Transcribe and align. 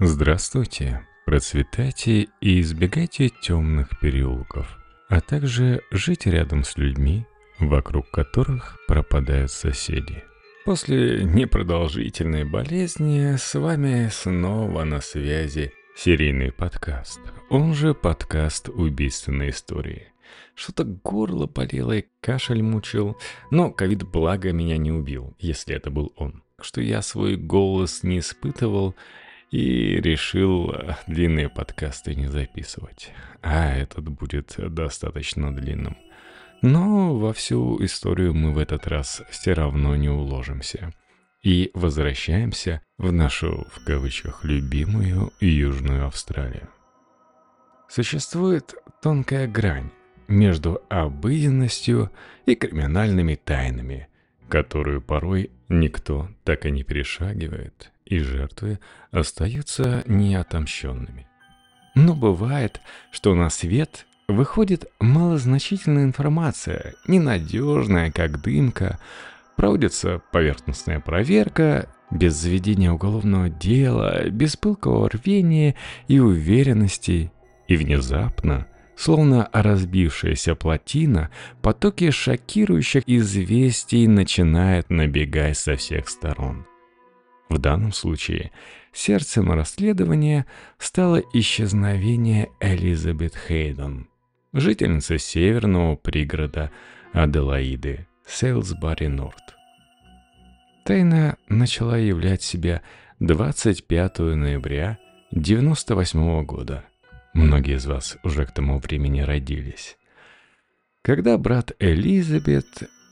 Здравствуйте, 0.00 1.04
процветайте 1.26 2.28
и 2.40 2.60
избегайте 2.60 3.30
темных 3.30 3.98
переулков, 3.98 4.78
а 5.08 5.20
также 5.20 5.82
жить 5.90 6.24
рядом 6.24 6.62
с 6.62 6.76
людьми, 6.76 7.26
вокруг 7.58 8.08
которых 8.12 8.78
пропадают 8.86 9.50
соседи. 9.50 10.22
После 10.64 11.24
непродолжительной 11.24 12.44
болезни 12.44 13.34
с 13.36 13.58
вами 13.58 14.08
снова 14.12 14.84
на 14.84 15.00
связи 15.00 15.72
серийный 15.96 16.52
подкаст, 16.52 17.18
он 17.50 17.74
же 17.74 17.92
подкаст 17.92 18.68
«Убийственные 18.68 19.50
истории». 19.50 20.12
Что-то 20.54 20.84
горло 20.84 21.48
болело 21.48 21.96
и 21.96 22.06
кашель 22.20 22.62
мучил, 22.62 23.18
но 23.50 23.72
ковид 23.72 24.04
благо 24.04 24.52
меня 24.52 24.76
не 24.76 24.92
убил, 24.92 25.34
если 25.40 25.74
это 25.74 25.90
был 25.90 26.12
он. 26.14 26.44
Что 26.60 26.80
я 26.80 27.02
свой 27.02 27.34
голос 27.34 28.04
не 28.04 28.20
испытывал 28.20 28.94
и 29.50 30.00
решил 30.00 30.70
э, 30.70 30.94
длинные 31.06 31.48
подкасты 31.48 32.14
не 32.14 32.26
записывать. 32.28 33.12
А 33.42 33.74
этот 33.74 34.08
будет 34.08 34.54
достаточно 34.56 35.54
длинным. 35.54 35.96
Но 36.60 37.16
во 37.16 37.32
всю 37.32 37.82
историю 37.84 38.34
мы 38.34 38.52
в 38.52 38.58
этот 38.58 38.86
раз 38.86 39.22
все 39.30 39.52
равно 39.52 39.94
не 39.96 40.08
уложимся. 40.08 40.92
И 41.42 41.70
возвращаемся 41.72 42.82
в 42.98 43.12
нашу, 43.12 43.66
в 43.70 43.84
кавычках, 43.84 44.44
любимую 44.44 45.32
Южную 45.40 46.06
Австралию. 46.06 46.68
Существует 47.88 48.74
тонкая 49.00 49.46
грань 49.46 49.90
между 50.26 50.82
обыденностью 50.90 52.10
и 52.44 52.54
криминальными 52.54 53.36
тайнами, 53.36 54.08
которую 54.48 55.00
порой 55.00 55.50
никто 55.68 56.28
так 56.44 56.66
и 56.66 56.70
не 56.70 56.82
перешагивает, 56.82 57.92
и 58.04 58.18
жертвы 58.18 58.80
остаются 59.10 60.02
неотомщенными. 60.06 61.28
Но 61.94 62.14
бывает, 62.14 62.80
что 63.10 63.34
на 63.34 63.50
свет 63.50 64.06
выходит 64.28 64.90
малозначительная 65.00 66.04
информация, 66.04 66.94
ненадежная, 67.06 68.10
как 68.10 68.40
дымка, 68.40 68.98
проводится 69.56 70.22
поверхностная 70.32 71.00
проверка, 71.00 71.88
без 72.10 72.34
заведения 72.34 72.90
уголовного 72.90 73.50
дела, 73.50 74.28
без 74.30 74.56
пылкого 74.56 75.10
рвения 75.10 75.74
и 76.06 76.18
уверенности, 76.18 77.32
и 77.66 77.76
внезапно– 77.76 78.66
Словно 78.98 79.48
разбившаяся 79.52 80.56
плотина, 80.56 81.30
потоки 81.62 82.10
шокирующих 82.10 83.04
известий 83.06 84.08
начинают 84.08 84.90
набегать 84.90 85.56
со 85.56 85.76
всех 85.76 86.08
сторон. 86.08 86.66
В 87.48 87.58
данном 87.58 87.92
случае 87.92 88.50
сердцем 88.92 89.52
расследования 89.52 90.46
стало 90.78 91.22
исчезновение 91.32 92.48
Элизабет 92.58 93.36
Хейден, 93.36 94.08
жительницы 94.52 95.18
северного 95.18 95.94
пригорода 95.94 96.72
Аделаиды, 97.12 98.08
Сейлсбари-Норт. 98.26 99.54
Тайна 100.84 101.36
начала 101.48 101.96
являть 101.96 102.42
себя 102.42 102.82
25 103.20 104.18
ноября 104.18 104.98
1998 105.30 106.44
года– 106.44 106.84
Многие 107.34 107.76
из 107.76 107.86
вас 107.86 108.16
уже 108.22 108.46
к 108.46 108.52
тому 108.52 108.78
времени 108.78 109.20
родились. 109.20 109.96
Когда 111.02 111.38
брат 111.38 111.72
Элизабет, 111.78 112.66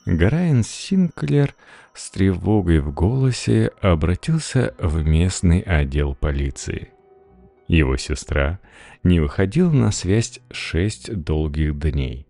Грайан 0.05 0.63
Синклер, 0.63 1.55
с 1.93 2.11
тревогой 2.11 2.79
в 2.79 2.93
голосе 2.93 3.71
обратился 3.81 4.73
в 4.77 5.03
местный 5.03 5.61
отдел 5.61 6.15
полиции. 6.15 6.89
Его 7.67 7.97
сестра 7.97 8.59
не 9.03 9.19
выходила 9.19 9.71
на 9.71 9.91
связь 9.91 10.39
шесть 10.51 11.13
долгих 11.13 11.77
дней. 11.77 12.27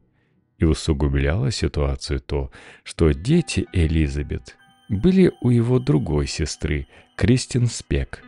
И 0.57 0.65
усугубляла 0.65 1.51
ситуацию 1.51 2.19
то, 2.19 2.51
что 2.83 3.11
дети 3.11 3.67
Элизабет 3.73 4.57
были 4.89 5.31
у 5.41 5.49
его 5.49 5.79
другой 5.79 6.25
сестры, 6.25 6.87
Кристин 7.15 7.67
Спек, 7.67 8.23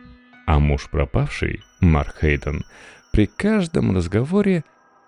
а 0.46 0.60
муж 0.60 0.88
пропавший, 0.90 1.60
Марк 1.80 2.18
Хейден, 2.20 2.64
при 3.12 3.26
каждом 3.26 3.96
разговоре 3.96 4.64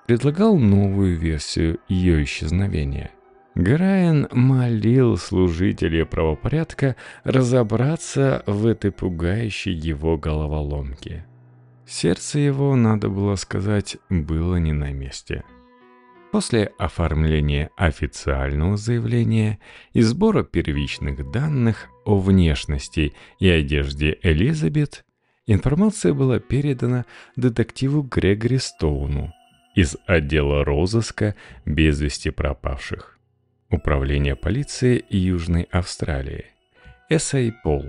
предлагал 0.07 0.59
новую 0.59 1.17
версию 1.19 1.79
ее 1.89 2.25
исчезновения. 2.25 3.11
Грайан 3.55 4.29
молил 4.33 5.19
служителей 5.19 6.07
правопорядка 6.07 6.97
разобраться 7.23 8.43
в 8.47 8.67
этой 8.67 8.91
пугающей 8.91 9.73
его 9.73 10.17
головоломке. 10.17 11.27
Сердце 11.87 12.39
его, 12.39 12.75
надо 12.77 13.11
было 13.11 13.37
сказать, 13.37 13.99
было 14.09 14.57
не 14.57 14.73
на 14.73 14.93
месте. 14.93 15.45
После 16.31 16.73
оформления 16.79 17.69
официального 17.77 18.79
заявления 18.79 19.59
и 19.93 20.01
сбора 20.01 20.45
первичных 20.45 21.31
данных 21.31 21.89
о 22.07 22.19
внешности 22.19 23.12
и 23.39 23.49
одежде 23.51 24.19
Элизабет, 24.23 25.05
Информация 25.47 26.15
была 26.15 26.39
передана 26.39 27.05
детективу 27.35 28.03
Грегори 28.03 28.59
Стоуну 28.59 29.33
из 29.75 29.97
отдела 30.07 30.65
розыска 30.65 31.35
без 31.65 32.01
вести 32.01 32.31
пропавших. 32.31 33.19
Управление 33.69 34.37
полиции 34.37 35.05
Южной 35.09 35.63
Австралии. 35.71 36.47
Эссай 37.09 37.53
Пол. 37.65 37.87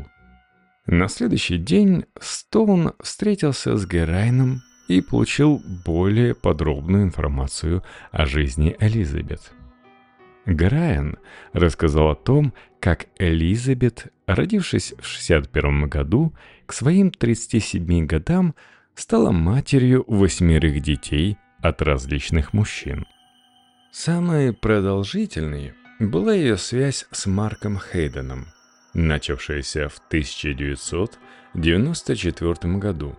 На 0.88 1.08
следующий 1.08 1.58
день 1.58 2.06
Стоун 2.20 2.94
встретился 3.02 3.78
с 3.78 3.86
Герайном 3.86 4.62
и 4.88 5.02
получил 5.02 5.62
более 5.86 6.34
подробную 6.34 7.04
информацию 7.04 7.84
о 8.12 8.26
жизни 8.26 8.76
Элизабет. 8.80 9.52
Грайан 10.46 11.18
рассказал 11.54 12.12
о 12.12 12.16
том, 12.16 12.54
как 12.80 13.08
Элизабет, 13.18 14.14
родившись 14.28 14.94
в 15.00 15.06
61 15.06 15.88
году, 15.88 16.34
к 16.66 16.74
своим 16.74 17.12
37 17.12 18.06
годам 18.06 18.56
стала 18.94 19.32
матерью 19.32 20.04
восьмерых 20.08 20.82
детей 20.82 21.38
от 21.62 21.82
различных 21.82 22.52
мужчин. 22.54 23.08
Самой 23.92 24.54
продолжительной 24.54 25.74
была 26.00 26.34
ее 26.34 26.58
связь 26.58 27.06
с 27.12 27.26
Марком 27.26 27.80
Хейденом, 27.80 28.48
начавшаяся 28.94 29.88
в 29.88 30.00
1994 30.08 32.78
году 32.78 33.18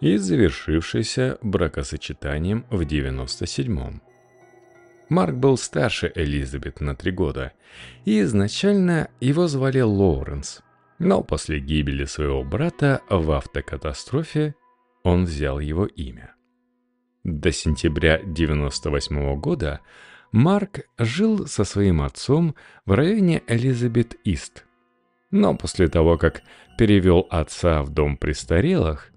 и 0.00 0.16
завершившаяся 0.16 1.36
бракосочетанием 1.42 2.64
в 2.70 2.80
1997. 2.82 4.00
Марк 5.08 5.34
был 5.34 5.56
старше 5.56 6.10
Элизабет 6.14 6.80
на 6.80 6.94
три 6.94 7.12
года, 7.12 7.52
и 8.04 8.20
изначально 8.20 9.08
его 9.20 9.46
звали 9.46 9.80
Лоуренс– 9.80 10.60
но 10.98 11.22
после 11.22 11.60
гибели 11.60 12.04
своего 12.04 12.44
брата 12.44 13.02
в 13.10 13.30
автокатастрофе 13.32 14.54
он 15.02 15.24
взял 15.24 15.58
его 15.58 15.86
имя. 15.86 16.34
До 17.24 17.52
сентября 17.52 18.20
98 18.24 19.40
года 19.40 19.80
Марк 20.32 20.80
жил 20.98 21.46
со 21.46 21.64
своим 21.64 22.02
отцом 22.02 22.54
в 22.86 22.92
районе 22.92 23.42
Элизабет-Ист. 23.46 24.64
Но 25.30 25.56
после 25.56 25.88
того, 25.88 26.16
как 26.16 26.42
перевел 26.78 27.26
отца 27.30 27.82
в 27.82 27.90
дом 27.90 28.16
престарелых, 28.16 29.12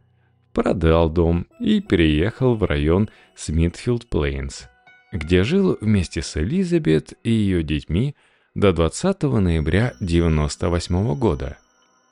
продал 0.54 1.10
дом 1.10 1.48
и 1.60 1.80
переехал 1.80 2.56
в 2.56 2.64
район 2.64 3.10
Смитфилд-Плейнс, 3.36 4.68
где 5.12 5.44
жил 5.44 5.78
вместе 5.82 6.22
с 6.22 6.38
Элизабет 6.38 7.14
и 7.24 7.32
ее 7.32 7.64
детьми 7.64 8.16
до 8.56 8.74
20 8.74 9.24
ноября 9.24 9.94
98 10.00 11.16
года– 11.16 11.58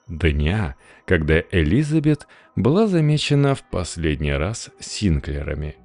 дня, 0.07 0.75
когда 1.05 1.41
Элизабет 1.51 2.27
была 2.55 2.87
замечена 2.87 3.55
в 3.55 3.63
последний 3.63 4.33
раз 4.33 4.69
Синклерами, 4.79 5.75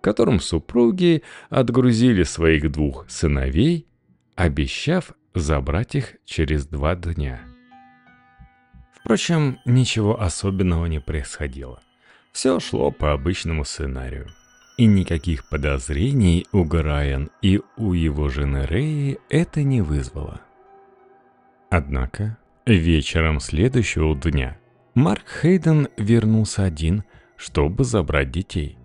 которым 0.00 0.40
супруги 0.40 1.22
отгрузили 1.50 2.22
своих 2.22 2.70
двух 2.70 3.08
сыновей, 3.08 3.86
обещав 4.34 5.12
забрать 5.34 5.94
их 5.94 6.16
через 6.24 6.66
два 6.66 6.94
дня. 6.94 7.40
Впрочем, 8.94 9.58
ничего 9.64 10.20
особенного 10.20 10.86
не 10.86 11.00
происходило. 11.00 11.80
Все 12.32 12.60
шло 12.60 12.90
по 12.90 13.12
обычному 13.12 13.64
сценарию. 13.64 14.28
И 14.78 14.86
никаких 14.86 15.46
подозрений 15.46 16.46
у 16.52 16.64
Грайан 16.64 17.30
и 17.42 17.60
у 17.76 17.92
его 17.92 18.30
жены 18.30 18.64
Рэи 18.64 19.18
это 19.28 19.62
не 19.62 19.82
вызвало. 19.82 20.40
Однако 21.68 22.38
Вечером 22.68 23.40
следующего 23.40 24.14
дня 24.14 24.58
Марк 24.94 25.24
Хейден 25.40 25.88
вернулся 25.96 26.64
один, 26.64 27.02
чтобы 27.38 27.84
забрать 27.84 28.30
детей. 28.30 28.76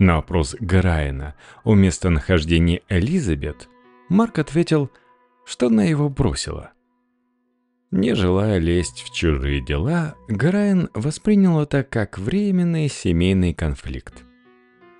На 0.00 0.16
вопрос 0.16 0.56
Грайена 0.58 1.36
о 1.62 1.76
местонахождении 1.76 2.82
Элизабет 2.88 3.68
Марк 4.08 4.40
ответил, 4.40 4.90
что 5.46 5.68
она 5.68 5.84
его 5.84 6.08
бросила. 6.08 6.72
Не 7.92 8.16
желая 8.16 8.58
лезть 8.58 9.02
в 9.02 9.14
чужие 9.14 9.64
дела, 9.64 10.16
Грайн 10.26 10.88
воспринял 10.92 11.60
это 11.60 11.84
как 11.84 12.18
временный 12.18 12.88
семейный 12.88 13.54
конфликт. 13.54 14.24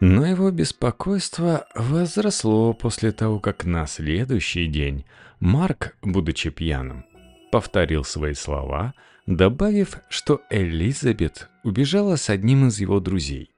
Но 0.06 0.27
его 0.27 0.51
беспокойство 0.51 1.67
возросло 1.75 2.75
после 2.75 3.11
того, 3.11 3.41
как 3.41 3.65
на 3.65 3.87
следующий 3.87 4.67
день 4.67 5.06
Марк, 5.41 5.97
будучи 6.03 6.51
пьяным, 6.51 7.06
повторил 7.51 8.05
свои 8.05 8.35
слова, 8.35 8.93
добавив, 9.27 9.97
что 10.11 10.43
Элизабет 10.51 11.49
убежала 11.62 12.17
с 12.17 12.29
одним 12.29 12.69
из 12.69 12.81
его 12.81 13.01
друзей, 13.01 13.55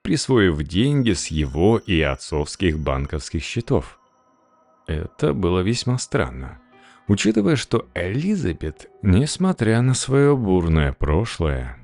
присвоив 0.00 0.62
деньги 0.62 1.12
с 1.12 1.26
его 1.26 1.76
и 1.76 2.00
отцовских 2.00 2.78
банковских 2.78 3.42
счетов. 3.42 3.98
Это 4.86 5.34
было 5.34 5.60
весьма 5.60 5.98
странно 5.98 6.62
учитывая, 7.08 7.56
что 7.56 7.88
Элизабет, 7.94 8.88
несмотря 9.02 9.82
на 9.82 9.94
свое 9.94 10.36
бурное 10.36 10.92
прошлое, 10.92 11.76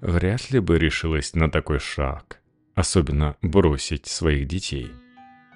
вряд 0.00 0.50
ли 0.50 0.58
бы 0.58 0.76
решилась 0.76 1.34
на 1.34 1.48
такой 1.48 1.78
шаг, 1.78 2.41
особенно 2.74 3.36
бросить 3.42 4.06
своих 4.06 4.46
детей. 4.48 4.90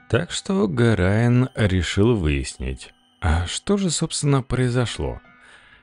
Так 0.08 0.30
что 0.30 0.68
Гарайн 0.68 1.48
решил 1.54 2.14
выяснить, 2.14 2.92
а 3.20 3.46
что 3.46 3.76
же, 3.76 3.90
собственно, 3.90 4.42
произошло, 4.42 5.20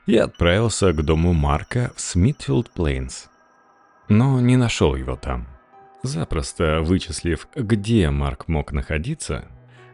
и 0.05 0.15
отправился 0.15 0.93
к 0.93 1.03
дому 1.03 1.33
Марка 1.33 1.91
в 1.95 2.01
Смитфилд 2.01 2.69
Плейнс. 2.71 3.29
Но 4.09 4.39
не 4.39 4.57
нашел 4.57 4.95
его 4.95 5.15
там. 5.15 5.47
Запросто 6.03 6.81
вычислив, 6.81 7.47
где 7.55 8.09
Марк 8.09 8.47
мог 8.47 8.71
находиться, 8.71 9.45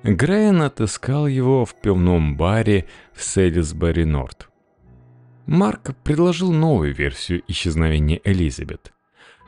Грейн 0.03 0.61
отыскал 0.61 1.27
его 1.27 1.65
в 1.65 1.75
пивном 1.75 2.37
баре 2.37 2.87
в 3.13 3.21
Селисбери-Норт. 3.21 4.49
Марк 5.45 5.95
предложил 6.03 6.51
новую 6.51 6.93
версию 6.93 7.43
исчезновения 7.47 8.21
Элизабет. 8.23 8.93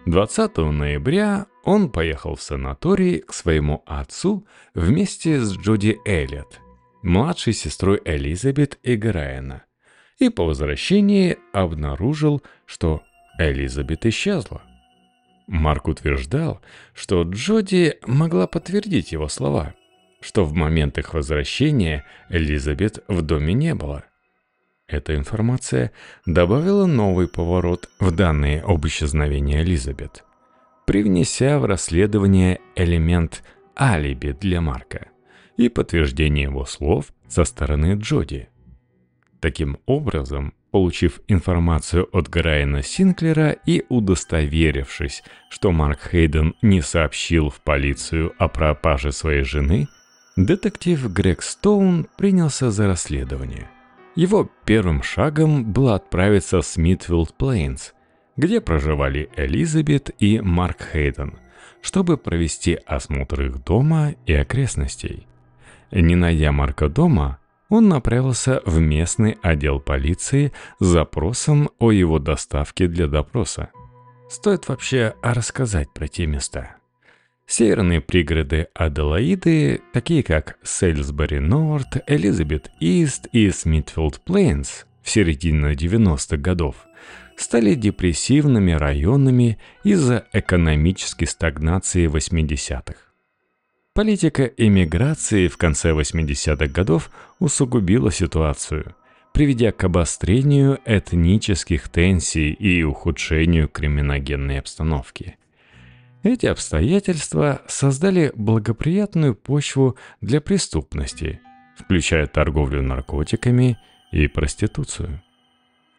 20 0.06 0.57
ноября 0.57 1.45
он 1.63 1.92
поехал 1.92 2.36
в 2.36 2.42
санаторий 2.42 3.19
к 3.19 3.33
своему 3.33 3.83
отцу 3.86 4.45
вместе 4.74 5.39
с 5.39 5.56
Джуди 5.56 6.00
Эллиот, 6.06 6.59
младшей 7.03 7.53
сестрой 7.53 8.01
Элизабет 8.03 8.80
и 8.83 8.95
Грайана, 8.95 9.63
и 10.18 10.30
по 10.30 10.45
возвращении 10.45 11.38
обнаружил, 11.53 12.42
что 12.65 13.03
Элизабет 13.38 14.06
исчезла. 14.06 14.62
Марк 15.48 15.88
утверждал, 15.88 16.62
что 16.94 17.24
Джоди 17.24 17.98
могла 18.06 18.48
подтвердить 18.48 19.12
его 19.12 19.27
слова– 19.27 19.75
что 20.21 20.45
в 20.45 20.53
момент 20.53 20.98
их 20.98 21.13
возвращения 21.13 22.06
Элизабет 22.30 23.03
в 23.07 23.21
доме 23.21 23.53
не 23.53 23.75
было. 23.75 24.06
Эта 24.92 25.16
информация 25.16 25.94
добавила 26.26 26.86
новый 26.86 27.30
поворот 27.30 27.90
в 28.00 28.12
данные 28.12 28.62
об 28.62 28.86
исчезновении 28.86 29.62
Элизабет, 29.62 30.26
привнеся 30.86 31.60
в 31.60 31.66
расследование 31.66 32.60
элемент 32.76 33.42
алиби 33.80 34.36
для 34.40 34.60
Марка 34.60 35.08
и 35.56 35.70
подтверждение 35.70 36.44
его 36.44 36.66
слов 36.66 37.06
со 37.30 37.46
стороны 37.46 37.96
Джоди. 37.98 38.50
Таким 39.40 39.78
образом, 39.86 40.54
получив 40.72 41.22
информацию 41.30 42.10
от 42.12 42.28
Грайана 42.28 42.84
Синклера 42.84 43.52
и 43.52 43.86
удостоверившись, 43.88 45.24
что 45.50 45.72
Марк 45.72 46.10
Хейден 46.12 46.54
не 46.62 46.82
сообщил 46.82 47.50
в 47.50 47.62
полицию 47.62 48.34
о 48.38 48.50
пропаже 48.50 49.14
своей 49.14 49.44
жены– 49.44 49.88
Детектив 50.38 51.12
Грег 51.12 51.42
Стоун 51.42 52.08
принялся 52.18 52.72
за 52.72 52.88
расследование. 52.88 53.70
Его 54.16 54.50
первым 54.66 55.04
шагом 55.04 55.72
было 55.72 55.96
отправиться 55.96 56.62
в 56.62 56.66
Смитфилд 56.66 57.34
Плейнс, 57.34 57.94
где 58.36 58.60
проживали 58.60 59.30
Элизабет 59.38 60.10
и 60.19 60.42
Марк 60.42 60.90
Хейден, 60.92 61.40
чтобы 61.81 62.18
провести 62.18 62.78
осмотр 62.86 63.44
их 63.44 63.63
дома 63.63 64.16
и 64.25 64.34
окрестностей. 64.34 65.28
Не 65.92 66.16
найдя 66.16 66.52
Марка 66.52 66.90
дома, 66.90 67.40
он 67.69 67.88
направился 67.88 68.62
в 68.66 68.80
местный 68.80 69.38
отдел 69.42 69.80
полиции 69.80 70.52
с 70.80 70.86
запросом 70.86 71.69
о 71.80 71.92
его 71.92 72.19
доставке 72.19 72.88
для 72.88 73.08
допроса. 73.08 73.69
Стоит 74.30 74.68
вообще 74.68 75.16
рассказать 75.22 75.92
про 75.94 76.08
те 76.08 76.25
места. 76.25 76.81
Северные 77.51 78.00
пригороды 78.00 78.69
Аделаиды, 78.74 79.81
такие 79.92 80.24
как 80.24 80.57
Сейлсбери-Норт, 80.63 81.98
Элизабет-Ист 82.07 83.27
и 83.33 83.50
Смитфилд-Плейнс 83.50 84.86
в 85.03 85.09
середине 85.09 85.74
90-х 85.74 86.38
годов, 86.38 86.77
стали 87.36 87.74
депрессивными 87.74 88.71
районами 88.71 89.59
из-за 89.83 90.27
экономической 90.31 91.25
стагнации 91.25 92.07
80-х. 92.07 92.95
Политика 93.94 94.45
эмиграции 94.45 95.50
в 95.50 95.57
конце 95.57 95.92
80-х 95.92 96.68
годов 96.68 97.12
усугубила 97.39 98.13
ситуацию, 98.13 98.95
приведя 99.33 99.74
к 99.74 99.83
обострению 99.83 100.80
этнических 100.86 101.89
тенсий 101.89 102.53
и 102.53 102.81
ухудшению 102.83 103.68
криминогенной 103.68 104.57
обстановки– 104.57 105.36
эти 106.24 106.46
обстоятельства 106.46 107.62
создали 107.68 108.32
благоприятную 108.36 109.36
почву 109.36 109.98
для 110.22 110.42
преступности, 110.42 111.42
включая 111.78 112.28
торговлю 112.28 112.82
наркотиками 112.82 113.78
и 114.12 114.28
проституцию. 114.28 115.22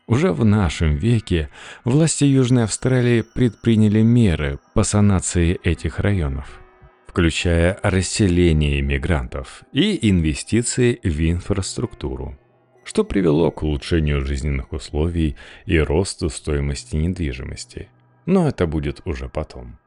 Уже 0.07 0.33
в 0.33 0.45
нашем 0.45 0.97
веке 0.97 1.49
власти 1.85 2.25
Южной 2.25 2.65
Австралии 2.65 3.23
предприняли 3.23 4.03
меры 4.03 4.59
по 4.75 4.83
санации 4.83 5.59
этих 5.63 6.01
районов, 6.01 6.61
включая 7.07 7.79
расселение 7.83 8.81
иммигрантов 8.81 9.63
и 9.73 10.11
инвестиции 10.11 11.01
в 11.03 11.21
инфраструктуру, 11.21 12.37
что 12.85 13.05
привело 13.05 13.51
к 13.51 13.63
улучшению 13.63 14.25
жизненных 14.25 14.73
условий 14.73 15.37
и 15.67 15.79
росту 15.79 16.29
стоимости 16.29 16.97
недвижимости. 16.97 17.89
Но 18.27 18.49
это 18.49 18.67
будет 18.67 19.03
уже 19.05 19.29
потом. 19.29 19.79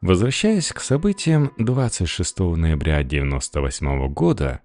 Возвращаясь 0.00 0.72
к 0.72 0.78
событиям 0.78 1.50
26 1.58 2.38
ноября 2.38 2.98
1998 2.98 4.08
года, 4.12 4.60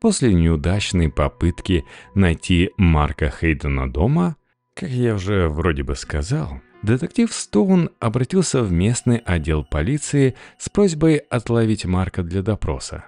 после 0.00 0.32
неудачной 0.32 1.10
попытки 1.10 1.84
найти 2.14 2.70
Марка 2.78 3.28
Хейдена 3.30 3.92
дома, 3.92 4.36
как 4.72 4.88
я 4.88 5.16
уже 5.16 5.50
вроде 5.50 5.82
бы 5.82 5.94
сказал, 5.94 6.62
детектив 6.82 7.30
Стоун 7.30 7.90
обратился 8.00 8.62
в 8.62 8.72
местный 8.72 9.18
отдел 9.18 9.62
полиции 9.62 10.34
с 10.56 10.70
просьбой 10.70 11.16
отловить 11.16 11.84
Марка 11.84 12.22
для 12.22 12.40
допроса. 12.40 13.04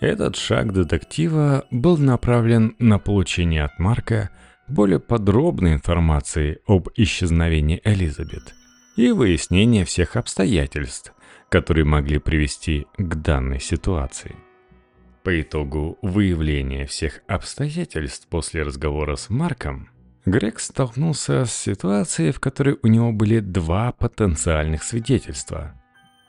Этот 0.00 0.34
шаг 0.34 0.72
детектива 0.72 1.64
был 1.70 1.96
направлен 1.96 2.74
на 2.80 2.98
получение 2.98 3.62
от 3.62 3.78
Марка 3.78 4.30
более 4.66 4.98
подробной 4.98 5.74
информации 5.74 6.58
об 6.66 6.88
исчезновении 6.96 7.80
Элизабет– 7.84 8.52
и 8.96 9.10
выяснение 9.10 9.84
всех 9.84 10.16
обстоятельств, 10.16 11.12
которые 11.48 11.84
могли 11.84 12.18
привести 12.18 12.86
к 12.96 13.14
данной 13.16 13.60
ситуации. 13.60 14.36
По 15.22 15.40
итогу 15.40 15.98
выявления 16.02 16.86
всех 16.86 17.22
обстоятельств 17.26 18.26
после 18.28 18.62
разговора 18.62 19.16
с 19.16 19.30
Марком, 19.30 19.88
Грег 20.26 20.58
столкнулся 20.58 21.44
с 21.44 21.54
ситуацией, 21.54 22.32
в 22.32 22.40
которой 22.40 22.78
у 22.82 22.86
него 22.86 23.12
были 23.12 23.40
два 23.40 23.92
потенциальных 23.92 24.82
свидетельства. 24.82 25.74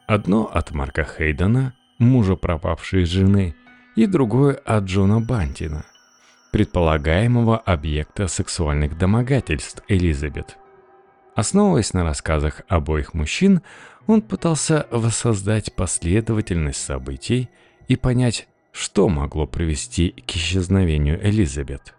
Одно 0.06 0.50
от 0.54 0.72
Марка 0.72 1.06
Хейдена, 1.06 1.74
мужа 1.98 2.36
пропавшей 2.36 3.06
жены, 3.06 3.56
и 3.96 4.06
другое 4.06 4.56
от 4.56 4.84
Джона 4.84 5.22
Бантина, 5.22 5.86
предполагаемого 6.52 7.58
объекта 7.58 8.28
сексуальных 8.28 8.98
домогательств 8.98 9.82
Элизабет– 9.88 10.58
Основываясь 11.36 11.94
на 11.94 12.04
рассказах 12.04 12.62
обоих 12.70 13.13
мужчин, 13.13 13.62
он 14.08 14.22
пытался 14.22 14.88
воссоздать 14.89 15.75
последовательность 15.75 16.84
событий 16.84 17.50
и 17.88 17.98
понять, 17.98 18.48
что 18.72 19.10
могло 19.10 19.46
привести 19.46 20.12
к 20.12 20.32
исчезновению 20.32 21.20
Элизабет. 21.25 21.94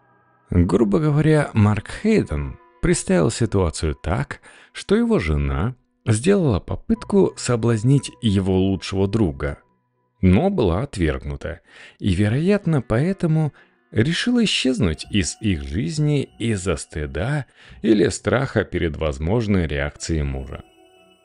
Грубо 0.50 1.00
говоря, 1.00 1.50
Марк 1.52 1.90
Хейден 2.02 2.58
представил 2.80 3.30
ситуацию 3.30 3.94
так, 3.94 4.40
что 4.72 4.96
его 4.96 5.18
жена 5.18 5.74
сделала 6.06 6.60
попытку 6.60 7.34
соблазнить 7.36 8.10
его 8.22 8.56
лучшего 8.56 9.08
друга, 9.08 9.58
но 10.22 10.50
была 10.50 10.82
отвергнута, 10.82 11.60
и, 11.98 12.14
вероятно, 12.14 12.80
поэтому 12.80 13.52
решил 14.02 14.42
исчезнуть 14.44 15.06
из 15.10 15.38
их 15.40 15.62
жизни 15.62 16.28
из-за 16.38 16.76
стыда 16.76 17.46
или 17.80 18.08
страха 18.08 18.62
перед 18.64 18.96
возможной 18.96 19.66
реакцией 19.66 20.22
мужа. 20.22 20.62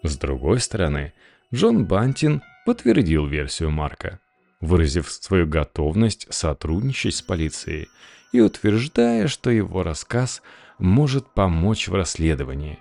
С 0.04 0.18
другой 0.18 0.62
стороны, 0.62 1.14
Джон 1.54 1.86
Бантин 1.86 2.42
подтвердил 2.66 3.28
версию 3.28 3.72
Марка, 3.72 4.20
выразив 4.62 5.10
свою 5.12 5.48
готовность 5.48 6.28
сотрудничать 6.34 7.16
с 7.16 7.22
полицией 7.22 7.90
и 8.32 8.40
утверждая, 8.40 9.28
что 9.28 9.50
его 9.50 9.84
рассказ 9.84 10.42
может 10.80 11.28
помочь 11.34 11.90
в 11.90 11.94
расследовании, 11.94 12.80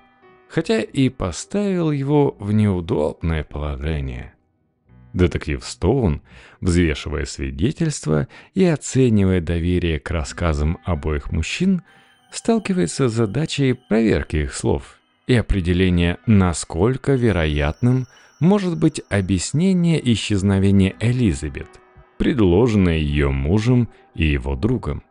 хотя 0.49 0.81
и 0.81 1.09
поставил 1.09 1.91
его 1.91 2.37
в 2.39 2.53
неудобное 2.53 3.43
положение. 3.43 4.35
Детектив 5.13 5.65
Стоун, 5.65 6.23
взвешивая 6.61 7.25
свидетельства 7.25 8.29
и 8.55 8.65
оценивая 8.65 9.41
доверие 9.41 9.99
к 9.99 10.11
рассказам 10.11 10.79
обоих 10.85 11.33
мужчин, 11.33 11.83
сталкивается 12.31 13.09
с 13.09 13.13
задачей 13.13 13.73
проверки 13.73 14.37
их 14.37 14.55
слов 14.55 14.99
и 15.27 15.35
определения, 15.35 16.19
насколько 16.27 17.15
вероятным 17.15 18.07
может 18.39 18.79
быть 18.79 19.03
объяснение 19.11 20.01
исчезновения 20.13 20.95
Элизабет, 21.01 21.69
предложенное 22.19 22.99
ее 22.99 23.31
мужем 23.31 23.89
и 24.15 24.27
его 24.27 24.55
другом. 24.55 25.03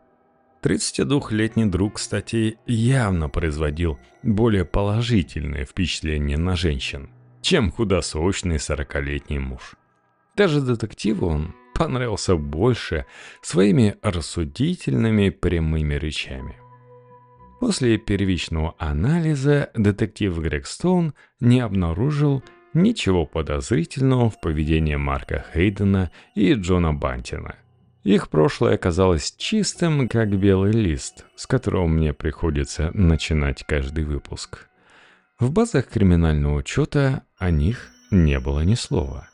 32-летний 0.62 1.66
друг, 1.66 1.94
кстати, 1.94 2.58
явно 2.66 3.28
производил 3.28 3.98
более 4.22 4.64
положительное 4.64 5.64
впечатление 5.64 6.36
на 6.36 6.56
женщин, 6.56 7.10
чем 7.40 7.70
худосочный 7.70 8.56
40-летний 8.56 9.38
муж. 9.38 9.76
Даже 10.36 10.60
детективу 10.60 11.28
он 11.28 11.54
понравился 11.74 12.36
больше 12.36 13.06
своими 13.40 13.96
рассудительными 14.02 15.30
прямыми 15.30 15.94
речами. 15.94 16.56
После 17.58 17.98
первичного 17.98 18.74
анализа 18.78 19.70
детектив 19.74 20.38
Грег 20.38 20.66
Стоун 20.66 21.14
не 21.40 21.60
обнаружил 21.60 22.42
ничего 22.74 23.26
подозрительного 23.26 24.30
в 24.30 24.40
поведении 24.40 24.96
Марка 24.96 25.44
Хейдена 25.52 26.10
и 26.34 26.52
Джона 26.52 26.92
Бантина. 26.92 27.56
Их 28.04 28.28
прошлое 28.28 28.74
оказалось 28.74 29.34
чистым, 29.36 30.08
как 30.08 30.38
белый 30.38 30.72
лист, 30.72 31.26
с 31.34 31.46
которого 31.46 31.86
мне 31.86 32.12
приходится 32.12 32.90
начинать 32.94 33.64
каждый 33.64 34.04
выпуск. 34.04 34.68
В 35.38 35.50
базах 35.50 35.86
криминального 35.86 36.56
учета 36.56 37.24
о 37.38 37.50
них 37.50 37.90
не 38.10 38.38
было 38.38 38.60
ни 38.60 38.74
слова. 38.74 39.29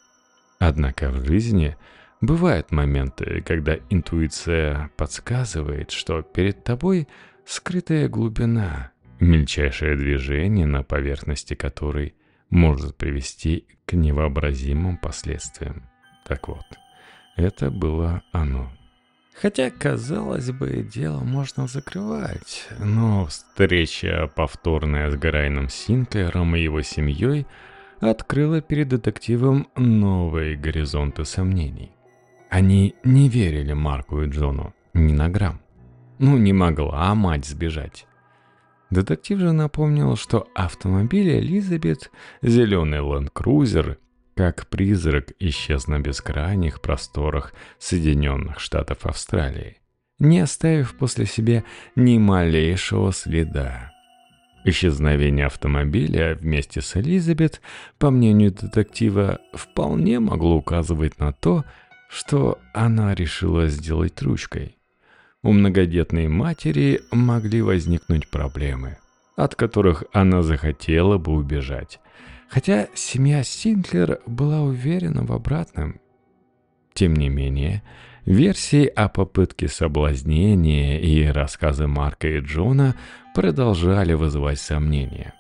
Однако 0.59 1.11
в 1.11 1.25
жизни 1.25 1.77
бывают 2.21 2.73
моменты, 2.73 3.43
когда 3.47 3.77
интуиция 3.91 4.91
подсказывает, 4.97 5.91
что 5.91 6.23
перед 6.23 6.65
тобой 6.65 7.09
скрытая 7.45 8.09
глубина, 8.09 8.91
мельчайшее 9.21 9.97
движение 9.97 10.67
на 10.67 10.83
поверхности 10.83 11.55
которой 11.55 12.15
может 12.51 12.97
привести 12.97 13.67
к 13.87 13.93
невообразимым 13.93 14.97
последствиям. 14.97 15.89
Так 16.27 16.49
вот, 16.49 16.65
это 17.37 17.71
было 17.71 18.23
оно. 18.33 18.73
Хотя, 19.35 19.71
казалось 19.71 20.51
бы, 20.51 20.83
дело 20.83 21.21
можно 21.21 21.67
закрывать, 21.67 22.67
но 22.79 23.27
встреча 23.27 24.31
повторная 24.35 25.11
с 25.11 25.17
Грайном 25.17 25.69
Синклером 25.69 26.57
и 26.57 26.63
его 26.63 26.81
семьей– 26.81 27.47
открыла 28.01 28.61
перед 28.61 28.89
детективом 28.89 29.69
новые 29.77 30.57
горизонты 30.57 31.25
сомнений. 31.25 31.93
Они 32.51 32.95
не 33.05 33.29
верили 33.29 33.73
Марку 33.73 34.23
и 34.23 34.29
Джону 34.29 34.75
ни 34.95 35.13
на 35.13 35.29
грамм. 35.29 35.61
Ну, 36.19 36.37
не 36.39 36.53
могла 36.53 37.15
мать 37.15 37.45
сбежать. 37.45 38.07
Детектив 38.91 39.41
же 39.41 39.53
напомнил, 39.53 40.17
что 40.17 40.49
автомобиль 40.55 41.39
Элизабет, 41.39 42.11
зеленый 42.41 43.01
ленд-крузер, 43.01 43.99
как 44.35 44.69
призрак 44.69 45.33
исчез 45.41 45.89
на 45.89 45.99
бескрайних 45.99 46.81
просторах 46.81 47.53
Соединенных 47.79 48.61
Штатов 48.61 49.07
Австралии, 49.07 49.79
не 50.19 50.41
оставив 50.41 50.97
после 50.97 51.27
себя 51.27 51.65
ни 51.97 52.19
малейшего 52.19 53.13
следа. 53.13 53.93
Исчезновение 54.69 55.47
автомобиля 55.47 56.35
вместе 56.35 56.81
с 56.81 56.97
Элизабет, 56.97 57.61
по 57.99 58.11
мнению 58.11 58.51
детектива, 58.51 59.39
вполне 59.53 60.19
могло 60.19 60.57
указывать 60.57 61.21
на 61.21 61.33
то, 61.33 61.65
что 62.09 62.59
она 62.75 63.15
решила 63.15 63.69
сделать 63.69 64.21
ручкой. 64.23 64.77
У 65.45 65.53
многодетной 65.53 66.27
матери 66.27 67.01
могли 67.13 67.63
возникнуть 67.63 68.29
проблемы, 68.29 68.99
от 69.37 69.55
которых 69.55 70.03
она 70.13 70.43
захотела 70.43 71.17
бы 71.17 71.35
убежать, 71.35 72.01
хотя 72.49 72.89
семья 72.93 73.45
Синклер 73.45 74.19
была 74.27 74.63
уверена 74.63 75.23
в 75.25 75.31
обратном. 75.31 76.01
Тем 76.93 77.15
не 77.15 77.29
менее, 77.29 77.85
версии 78.27 78.87
о 78.87 79.09
попытке 79.09 79.69
соблазнения 79.69 80.99
и 80.99 81.25
рассказы 81.27 81.87
Марка 81.87 82.29
и 82.29 82.41
Джона 82.41 82.97
продолжали 83.35 84.13
вызывать 84.15 84.59
сомнения. 84.59 85.33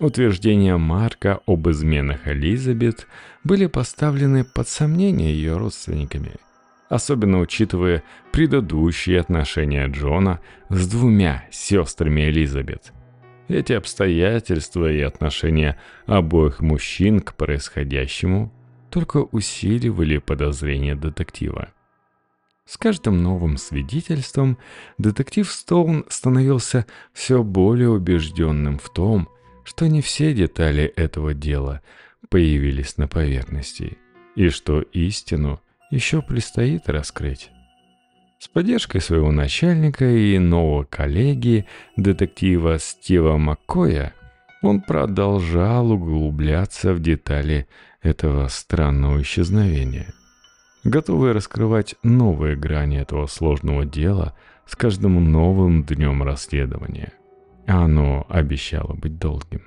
Утверждения 0.00 0.76
Марка 0.76 1.40
об 1.46 1.68
изменах 1.68 2.26
Элизабет 2.26 3.06
были 3.44 3.66
поставлены 3.66 4.44
под 4.44 4.66
сомнение 4.68 5.32
ее 5.32 5.56
родственниками, 5.56 6.32
особенно 6.88 7.38
учитывая 7.40 8.02
предыдущие 8.32 9.20
отношения 9.20 9.86
Джона 9.86 10.40
с 10.68 10.88
двумя 10.88 11.44
сестрами 11.52 12.22
Элизабет. 12.22 12.92
Эти 13.48 13.74
обстоятельства 13.74 14.90
и 14.90 15.00
отношения 15.00 15.78
обоих 16.06 16.60
мужчин 16.60 17.20
к 17.20 17.34
происходящему 17.34 18.50
только 18.90 19.18
усиливали 19.18 20.18
подозрения 20.18 20.94
детектива. 20.94 21.73
С 22.66 22.78
каждым 22.78 23.22
новым 23.22 23.58
свидетельством 23.58 24.56
детектив 24.96 25.50
Стоун 25.50 26.06
становился 26.08 26.86
все 27.12 27.42
более 27.42 27.90
убежденным 27.90 28.78
в 28.78 28.90
том, 28.90 29.28
что 29.64 29.86
не 29.86 30.00
все 30.00 30.32
детали 30.32 30.84
этого 30.84 31.34
дела 31.34 31.82
появились 32.30 32.96
на 32.96 33.06
поверхности, 33.06 33.98
и 34.34 34.48
что 34.48 34.80
истину 34.80 35.60
еще 35.90 36.22
предстоит 36.22 36.88
раскрыть. 36.88 37.50
С 38.38 38.48
поддержкой 38.48 39.00
своего 39.00 39.30
начальника 39.30 40.06
и 40.06 40.38
нового 40.38 40.84
коллеги, 40.84 41.66
детектива 41.96 42.78
Стива 42.78 43.36
Маккоя, 43.36 44.14
он 44.62 44.80
продолжал 44.80 45.92
углубляться 45.92 46.94
в 46.94 47.00
детали 47.00 47.68
этого 48.00 48.48
странного 48.48 49.20
исчезновения– 49.20 50.14
готовые 50.84 51.32
раскрывать 51.32 51.96
новые 52.02 52.56
грани 52.56 52.98
этого 52.98 53.26
сложного 53.26 53.84
дела 53.84 54.34
с 54.66 54.76
каждым 54.76 55.32
новым 55.32 55.84
днем 55.84 56.22
расследования. 56.22 57.12
А 57.66 57.84
оно 57.84 58.26
обещало 58.28 58.94
быть 58.94 59.18
долгим. 59.18 59.62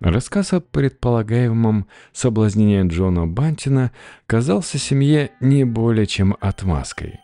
Рассказ 0.00 0.52
о 0.52 0.60
предполагаемом 0.60 1.86
соблазнении 2.12 2.86
Джона 2.86 3.26
Бантина 3.26 3.90
казался 4.26 4.78
семье 4.78 5.30
не 5.40 5.64
более 5.64 6.06
чем 6.06 6.36
отмазкой. 6.40 7.20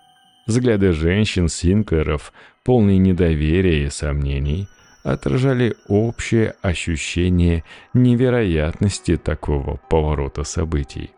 Взгляды 0.46 0.92
женщин 0.92 1.48
Синклеров, 1.48 2.32
полные 2.64 2.98
недоверия 2.98 3.86
и 3.86 3.90
сомнений, 3.90 4.66
отражали 5.04 5.76
общее 5.88 6.54
ощущение 6.62 7.64
невероятности 7.94 9.16
такого 9.16 9.78
поворота 9.88 10.44
событий. 10.44 11.10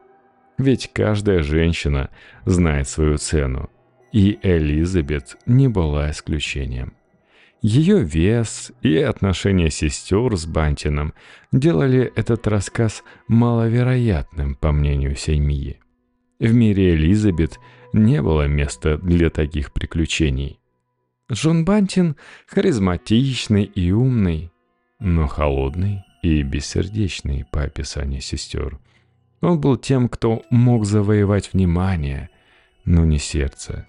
Ведь 0.62 0.92
каждая 0.92 1.42
женщина 1.42 2.08
знает 2.44 2.86
свою 2.86 3.18
цену, 3.18 3.68
и 4.12 4.38
Элизабет 4.44 5.36
не 5.44 5.66
была 5.66 6.12
исключением. 6.12 6.92
Ее 7.62 8.00
вес 8.00 8.70
и 8.80 8.96
отношения 8.98 9.70
сестер 9.70 10.36
с 10.36 10.46
Бантином 10.46 11.14
делали 11.50 12.12
этот 12.14 12.46
рассказ 12.46 13.02
маловероятным, 13.26 14.54
по 14.54 14.70
мнению 14.70 15.16
семьи. 15.16 15.80
В 16.38 16.54
мире 16.54 16.94
Элизабет 16.94 17.58
не 17.92 18.22
было 18.22 18.46
места 18.46 18.98
для 18.98 19.30
таких 19.30 19.72
приключений. 19.72 20.60
Джон 21.30 21.64
Бантин 21.64 22.14
харизматичный 22.46 23.64
и 23.64 23.90
умный, 23.90 24.52
но 25.00 25.26
холодный 25.26 26.04
и 26.22 26.40
бессердечный 26.44 27.46
по 27.50 27.62
описанию 27.62 28.20
сестер– 28.20 28.78
он 29.42 29.60
был 29.60 29.76
тем, 29.76 30.08
кто 30.08 30.42
мог 30.50 30.86
завоевать 30.86 31.52
внимание, 31.52 32.30
но 32.84 33.04
не 33.04 33.18
сердце. 33.18 33.86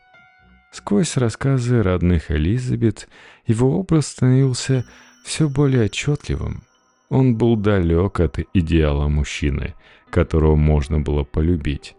Сквозь 0.72 1.15
рассказы 1.15 1.83
родных 1.83 2.31
Элизабет 2.31 3.07
его 3.45 3.79
образ 3.79 4.07
становился 4.07 4.86
все 5.24 5.48
более 5.48 5.86
отчетливым. 5.86 6.63
Он 7.10 7.38
был 7.38 7.55
далек 7.55 8.19
от 8.19 8.39
идеала 8.53 9.07
мужчины, 9.07 9.75
которого 10.10 10.55
можно 10.55 11.00
было 11.00 11.24
полюбить, 11.24 11.95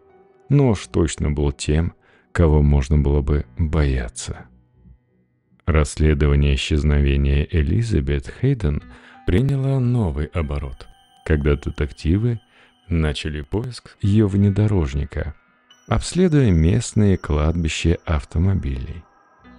но 0.48 0.70
уж 0.70 0.86
точно 0.88 1.30
был 1.30 1.52
тем, 1.52 1.94
кого 2.32 2.62
можно 2.62 2.98
было 2.98 3.22
бы 3.22 3.46
бояться. 3.56 4.46
Расследование 5.66 6.56
исчезновения 6.56 7.46
Элизабет 7.48 8.32
Хейден 8.40 8.82
приняло 9.26 9.78
новый 9.78 10.26
оборот, 10.26 10.88
когда 11.24 11.54
детективы 11.54 12.40
начали 12.88 13.40
поиск 13.42 13.96
ее 14.00 14.26
внедорожника, 14.26 15.34
обследуя 15.88 16.50
местные 16.50 17.16
кладбища 17.16 17.98
автомобилей. 18.04 19.04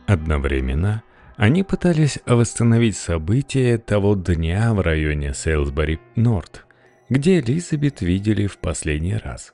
Одновременно 0.08 1.04
Они 1.36 1.64
пытались 1.64 2.20
восстановить 2.26 2.96
события 2.96 3.78
того 3.78 4.16
дня 4.16 4.74
в 4.74 4.80
районе 4.80 5.34
Сейлсбори-Норт, 5.34 6.66
где 7.10 7.40
Элизабет 7.40 8.02
видели 8.02 8.48
в 8.48 8.58
последний 8.58 9.18
раз. 9.18 9.54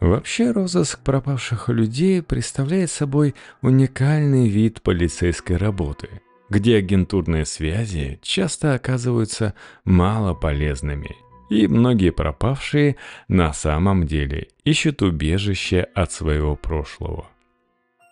Вообще 0.00 0.50
розыск 0.50 0.98
пропавших 0.98 1.68
людей 1.68 2.22
представляет 2.22 2.90
собой 2.90 3.36
уникальный 3.60 4.48
вид 4.48 4.82
полицейской 4.82 5.56
работы, 5.56 6.08
где 6.50 6.76
агентурные 6.76 7.46
связи 7.46 8.18
часто 8.20 8.74
оказываются 8.74 9.54
малополезными, 9.84 11.14
и 11.52 11.66
многие 11.66 12.10
пропавшие 12.10 12.96
на 13.28 13.52
самом 13.52 14.06
деле 14.06 14.48
ищут 14.64 15.02
убежище 15.02 15.86
от 15.94 16.10
своего 16.10 16.56
прошлого. 16.56 17.26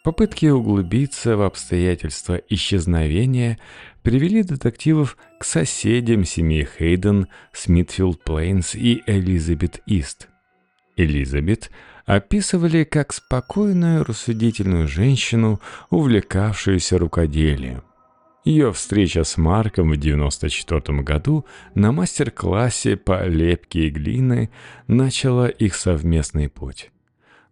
Попытки 0.04 0.46
углубиться 0.46 1.36
в 1.36 1.42
обстоятельства 1.42 2.40
исчезновения 2.48 3.58
привели 4.02 4.42
детективов 4.42 5.16
к 5.38 5.44
соседям 5.44 6.24
семьи 6.24 6.66
Хейден, 6.78 7.28
Смитфилд 7.52 8.22
Плейнс 8.24 8.74
и 8.74 9.02
Элизабет 9.06 9.80
Ист. 9.86 10.28
Элизабет 10.96 11.70
описывали 12.06 12.84
как 12.84 13.12
спокойную, 13.12 14.04
рассудительную 14.04 14.88
женщину, 14.88 15.60
увлекавшуюся 15.90 16.98
рукоделием. 16.98 17.82
Ее 18.44 18.72
встреча 18.72 19.22
с 19.22 19.36
Марком 19.36 19.90
в 19.90 19.98
1994 19.98 21.02
году 21.02 21.44
на 21.74 21.92
мастер-классе 21.92 22.96
по 22.96 23.26
лепке 23.26 23.88
и 23.88 23.90
глины 23.90 24.50
начала 24.86 25.48
их 25.48 25.74
совместный 25.74 26.48
путь. 26.48 26.90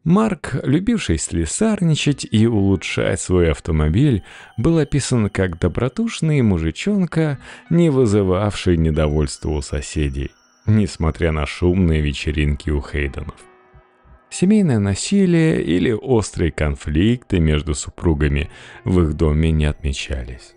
Марк, 0.05 0.57
любивший 0.63 1.19
слесарничать 1.19 2.27
и 2.31 2.47
улучшать 2.47 3.21
свой 3.21 3.51
автомобиль, 3.51 4.23
был 4.57 4.79
описан 4.79 5.29
как 5.29 5.59
добродушный 5.59 6.41
мужичонка, 6.41 7.39
не 7.69 7.91
вызывавший 7.91 8.79
недовольства 8.79 9.51
у 9.51 9.61
соседей, 9.61 10.31
несмотря 10.65 11.33
на 11.33 11.45
шумные 11.45 12.01
вечеринки 12.01 12.71
у 12.71 12.81
Хейденов. 12.81 13.35
Семейное 14.31 14.79
насилие 14.79 15.63
или 15.63 15.91
острые 15.91 16.53
конфликты 16.53 17.41
между 17.41 17.75
супругами 17.75 18.51
в 18.85 19.03
их 19.03 19.15
доме 19.15 19.51
не 19.53 19.67
отмечались. 19.67 20.55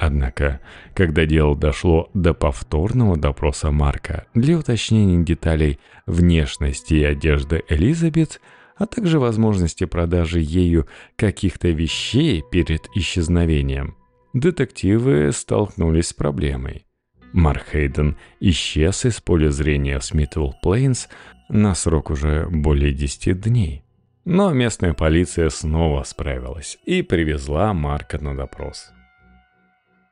Однако, 0.00 0.60
когда 0.94 1.26
дело 1.26 1.54
дошло 1.54 2.10
до 2.14 2.34
повторного 2.34 3.16
допроса 3.16 3.70
Марка 3.70 4.26
для 4.34 4.58
уточнения 4.58 5.22
деталей 5.22 5.78
внешности 6.06 6.94
и 6.94 7.04
одежды 7.04 7.62
Элизабет– 7.68 8.40
а 8.80 8.86
также 8.86 9.20
возможности 9.20 9.84
продажи 9.84 10.40
ею 10.40 10.88
каких-то 11.16 11.68
вещей 11.68 12.42
перед 12.50 12.88
исчезновением, 12.94 13.94
детективы 14.32 15.32
столкнулись 15.32 16.08
с 16.08 16.12
проблемой. 16.14 16.86
Марк 17.34 17.66
Хейден 17.72 18.16
исчез 18.40 19.04
из 19.04 19.20
поля 19.20 19.50
зрения 19.50 19.98
в 19.98 20.04
Смитвелл 20.04 20.54
Плейнс 20.62 21.10
на 21.50 21.74
срок 21.74 22.08
уже 22.08 22.48
более 22.50 22.94
10 22.94 23.38
дней. 23.38 23.84
Но 24.24 24.50
местная 24.54 24.94
полиция 24.94 25.50
снова 25.50 26.02
справилась 26.04 26.78
и 26.86 27.02
привезла 27.02 27.74
Марка 27.74 28.18
на 28.18 28.34
допрос. 28.34 28.92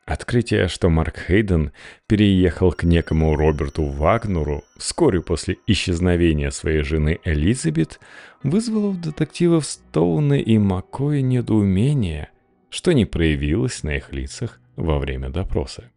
Открытие, 0.09 0.69
что 0.69 0.89
Марк 0.89 1.19
Хейден 1.29 1.71
переехал 2.07 2.73
к 2.73 2.83
некому 2.83 3.37
Роберту 3.37 3.85
Вагнеру 3.85 4.65
вскоре 4.79 5.21
после 5.21 5.59
исчезновения 5.67 6.49
своей 6.49 6.81
жены 6.81 7.21
Элизабет, 7.25 8.01
вызвало 8.43 8.87
у 8.87 8.95
детективов 8.95 9.67
Стоуна 9.67 10.41
и 10.41 10.57
Маккоя 10.57 11.21
недоумение, 11.21 12.31
что 12.71 12.93
не 12.93 13.05
проявилось 13.05 13.83
на 13.83 13.97
их 13.97 14.11
лицах 14.11 14.61
во 14.77 14.99
время 14.99 15.29
допроса. 15.29 15.91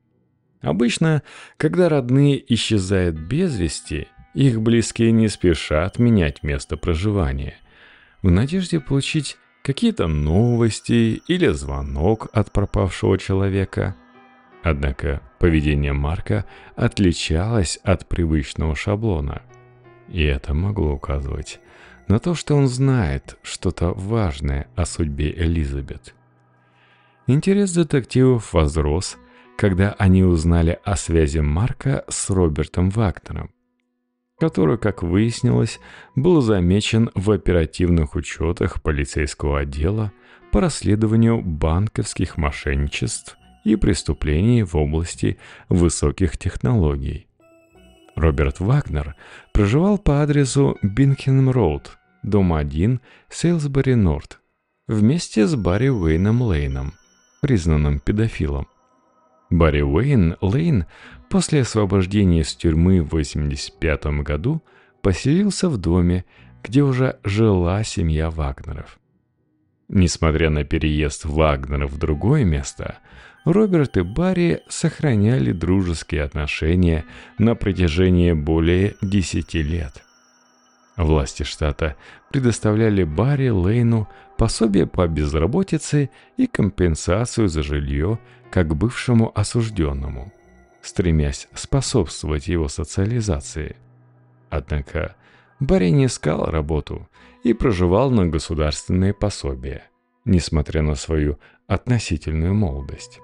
Обычно, 0.59 1.23
когда 1.55 1.87
родные 1.87 2.43
исчезают 2.53 3.15
без 3.15 3.57
вести, 3.57 4.09
их 4.33 4.59
близкие 4.59 5.13
не 5.13 5.29
спешат 5.29 5.99
менять 5.99 6.43
место 6.43 6.75
проживания, 6.75 7.55
в 8.21 8.29
надежде 8.29 8.81
получить 8.81 9.37
какие-то 9.63 10.07
новости 10.07 11.21
или 11.29 11.47
звонок 11.47 12.27
от 12.33 12.51
пропавшего 12.51 13.17
человека– 13.17 13.95
Однако 14.63 15.21
поведение 15.39 15.93
Марка 15.93 16.45
отличалось 16.75 17.79
от 17.83 18.07
привычного 18.07 18.75
шаблона. 18.75 19.41
И 20.07 20.23
это 20.23 20.53
могло 20.53 20.93
указывать 20.93 21.59
на 22.07 22.19
то, 22.19 22.35
что 22.35 22.55
он 22.55 22.67
знает 22.67 23.37
что-то 23.41 23.91
важное 23.93 24.67
о 24.75 24.85
судьбе 24.85 25.31
Элизабет. 25.31 26.13
Интерес 27.27 27.73
детективов 27.73 28.53
возрос, 28.53 29.17
когда 29.57 29.93
они 29.97 30.23
узнали 30.23 30.79
о 30.83 30.95
связи 30.95 31.39
Марка 31.39 32.03
с 32.09 32.29
Робертом 32.29 32.89
Вагнером, 32.89 33.51
который, 34.39 34.77
как 34.77 35.01
выяснилось, 35.01 35.79
был 36.15 36.41
замечен 36.41 37.09
в 37.15 37.31
оперативных 37.31 38.15
учетах 38.15 38.81
полицейского 38.81 39.59
отдела 39.59 40.11
по 40.51 40.61
расследованию 40.61 41.41
банковских 41.41 42.37
мошенничеств 42.37 43.37
и 43.63 43.75
преступлений 43.75 44.63
в 44.63 44.75
области 44.75 45.37
высоких 45.69 46.37
технологий. 46.37 47.27
Роберт 48.15 48.59
Вагнер 48.59 49.15
проживал 49.53 49.97
по 49.97 50.21
адресу 50.21 50.77
Бинхенм-Роуд, 50.83 51.91
дом 52.23 52.53
1, 52.53 52.99
Сейлсбери-Норд, 53.29 54.39
вместе 54.87 55.47
с 55.47 55.55
Барри 55.55 55.89
Уэйном 55.89 56.41
Лейном, 56.41 56.93
признанным 57.41 57.99
педофилом. 57.99 58.67
Барри 59.49 59.81
Уэйн 59.81 60.37
Лейн 60.41 60.85
после 61.29 61.61
освобождения 61.61 62.41
из 62.41 62.53
тюрьмы 62.55 63.01
в 63.01 63.07
1985 63.07 64.23
году 64.23 64.63
поселился 65.01 65.69
в 65.69 65.77
доме, 65.77 66.25
где 66.63 66.83
уже 66.83 67.19
жила 67.23 67.83
семья 67.83 68.29
Вагнеров. 68.29 68.99
Несмотря 69.89 70.49
на 70.49 70.63
переезд 70.63 71.25
Вагнера 71.25 71.87
в 71.87 71.97
другое 71.97 72.45
место, 72.45 72.99
Роберт 73.45 73.97
и 73.97 74.01
Барри 74.01 74.61
сохраняли 74.67 75.51
дружеские 75.51 76.23
отношения 76.23 77.05
на 77.39 77.55
протяжении 77.55 78.33
более 78.33 78.95
10 79.01 79.53
лет. 79.55 80.03
Власти 80.95 81.41
штата 81.43 81.95
предоставляли 82.29 83.03
Барри 83.03 83.49
Лейну 83.49 84.07
пособие 84.37 84.85
по 84.85 85.07
безработице 85.07 86.11
и 86.37 86.45
компенсацию 86.45 87.47
за 87.47 87.63
жилье 87.63 88.19
как 88.51 88.75
бывшему 88.75 89.31
осужденному, 89.33 90.31
стремясь 90.83 91.47
способствовать 91.55 92.47
его 92.47 92.67
социализации. 92.67 93.75
Однако 94.51 95.15
Барри 95.59 95.89
не 95.89 96.05
искал 96.05 96.45
работу 96.45 97.09
и 97.43 97.53
проживал 97.53 98.11
на 98.11 98.27
государственные 98.27 99.13
пособия, 99.15 99.85
несмотря 100.25 100.83
на 100.83 100.93
свою 100.93 101.39
относительную 101.65 102.53
молодость. 102.53 103.19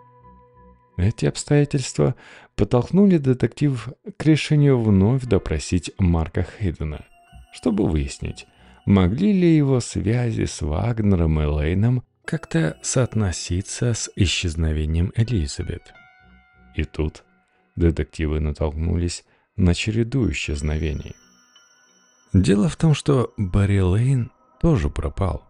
Эти 0.97 1.27
обстоятельства 1.27 2.15
подтолкнули 2.55 3.17
детектив 3.17 3.89
к 4.17 4.25
решению 4.25 4.81
вновь 4.81 5.25
допросить 5.25 5.91
Марка 5.99 6.43
Хейдена, 6.43 7.05
чтобы 7.53 7.87
выяснить, 7.87 8.47
могли 8.85 9.31
ли 9.31 9.55
его 9.55 9.79
связи 9.79 10.45
с 10.45 10.61
Вагнером 10.61 11.39
и 11.39 11.45
Лейном 11.45 12.03
как-то 12.25 12.77
соотноситься 12.81 13.93
с 13.93 14.11
исчезновением 14.15 15.13
Элизабет. 15.15 15.93
И 16.75 16.83
тут 16.83 17.23
детективы 17.75 18.39
натолкнулись 18.39 19.23
на 19.55 19.75
череду 19.75 20.29
исчезновений. 20.31 21.15
Дело 22.33 22.69
в 22.69 22.75
том, 22.75 22.95
что 22.95 23.33
Барри 23.37 23.79
Лейн 23.79 24.31
тоже 24.59 24.89
пропал. 24.89 25.46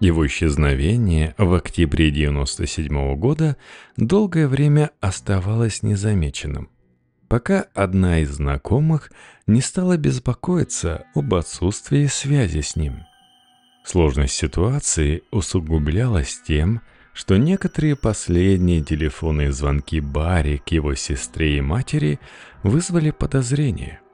Его 0.00 0.26
исчезновение 0.28 1.34
в 1.38 1.54
октябре 1.54 2.08
1997 2.08 3.16
года 3.16 3.56
долгое 3.96 4.46
время 4.46 4.90
оставалось 5.00 5.82
незамеченным, 5.82 6.70
пока 7.26 7.66
одна 7.74 8.20
из 8.20 8.36
знакомых 8.36 9.10
не 9.48 9.60
стала 9.60 9.96
беспокоиться 9.96 11.04
об 11.16 11.34
отсутствии 11.34 12.06
связи 12.06 12.60
с 12.60 12.76
ним. 12.76 13.06
Сложность 13.84 14.34
ситуации 14.34 15.24
усугублялась 15.32 16.42
тем, 16.46 16.80
что 17.12 17.36
некоторые 17.36 17.96
последние 17.96 18.82
телефонные 18.82 19.50
звонки 19.50 19.98
Барри 19.98 20.62
к 20.64 20.68
его 20.68 20.94
сестре 20.94 21.58
и 21.58 21.60
матери 21.60 22.20
вызвали 22.62 23.10
подозрения– 23.10 24.00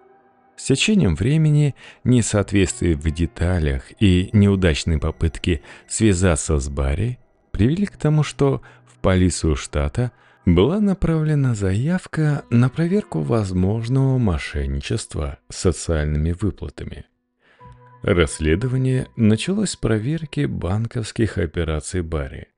с 0.57 0.65
течением 0.67 1.15
времени 1.15 1.75
несоответствие 2.05 2.97
в 2.97 3.11
деталях 3.11 3.91
и 4.01 4.31
неудачные 4.33 4.99
попытки 4.99 5.63
связаться 5.89 6.59
с 6.59 6.69
Барри 6.69 7.19
привели 7.51 7.87
к 7.87 7.97
тому, 7.97 8.23
что 8.23 8.63
в 8.87 8.99
полицию 8.99 9.57
штата 9.57 10.13
была 10.47 10.81
направлена 10.81 11.55
заявка 11.55 12.45
на 12.51 12.69
проверку 12.69 13.21
возможного 13.21 14.19
мошенничества 14.19 15.39
с 15.51 15.57
социальными 15.57 16.33
выплатами. 16.33 17.07
Расследование 18.03 19.09
началось 19.17 19.71
с 19.71 19.77
проверки 19.77 20.45
банковских 20.45 21.39
операций 21.39 22.03
Барри. 22.03 22.49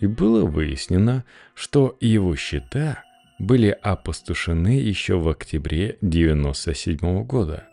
и 0.00 0.06
было 0.06 0.44
выяснено, 0.44 1.24
что 1.54 1.96
его 2.00 2.34
счета 2.34 3.04
были 3.42 3.76
опустошены 3.82 4.78
еще 4.78 5.18
в 5.18 5.28
октябре 5.28 5.96
1997 6.00 7.24
года. 7.24 7.64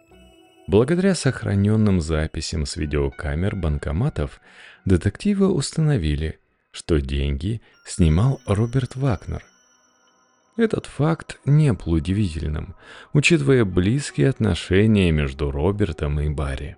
Благодаря 0.67 1.13
сохраненным 1.13 2.01
записям 2.01 2.65
с 2.65 2.75
видеокамер 2.75 3.55
банкоматов, 3.55 4.41
детективы 4.85 5.47
установили, 5.47 6.39
что 6.71 6.99
деньги 6.99 7.61
снимал 7.85 8.41
Роберт 8.47 8.95
Вагнер. 8.95 9.43
Этот 10.57 10.87
факт 10.87 11.39
не 11.45 11.71
был 11.71 11.93
удивительным, 11.93 12.75
учитывая 13.13 13.63
близкие 13.63 14.29
отношения 14.29 15.11
между 15.11 15.51
Робертом 15.51 16.19
и 16.19 16.29
Барри. 16.29 16.77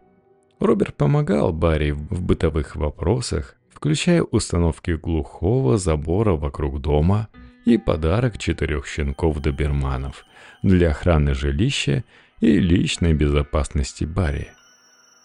Роберт 0.60 0.96
помогал 0.96 1.54
Барри 1.54 1.92
в 1.92 2.22
бытовых 2.22 2.76
вопросах, 2.76 3.56
включая 3.74 4.22
установки 4.22 4.92
глухого 4.92 5.78
забора 5.78 6.34
вокруг 6.34 6.82
дома 6.82 7.30
и 7.66 7.78
подарок 7.78 8.38
четырех 8.38 8.88
щенков-доберманов 8.88 10.26
для 10.64 10.92
охраны 10.92 11.34
жилища 11.34 12.04
и 12.40 12.60
личной 12.60 13.14
безопасности 13.14 14.04
Барри. 14.04 14.50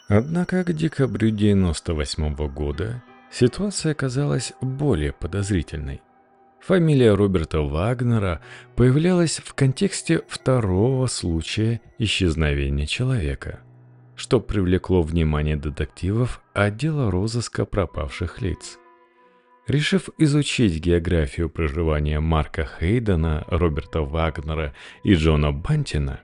Однако 0.09 0.63
к 0.65 0.73
декабрю 0.73 1.31
98 1.31 2.35
года 2.49 3.03
ситуация 3.31 3.93
оказалась 3.93 4.53
более 4.61 5.13
подозрительной. 5.13 6.03
Фамилия 6.61 7.15
Роберта 7.15 7.61
Вагнера 7.61 8.41
появлялась 8.75 9.39
в 9.39 9.55
контексте 9.55 10.23
второго 10.29 11.07
случая 11.07 11.81
исчезновения 11.99 12.87
человека, 12.87 13.61
что 14.17 14.41
привлекло 14.41 15.03
внимание 15.03 15.57
детективов 15.57 16.43
отдела 16.55 17.11
розыска 17.11 17.65
пропавших 17.67 18.41
лиц. 18.43 18.79
Решив 19.67 20.11
изучить 20.17 20.81
географию 20.81 21.51
проживания 21.51 22.21
Марка 22.21 22.65
Хейдена, 22.65 23.45
Роберта 23.49 24.03
Вагнера 24.03 24.73
и 25.03 25.15
Джона 25.15 25.51
Бантина, 25.51 26.21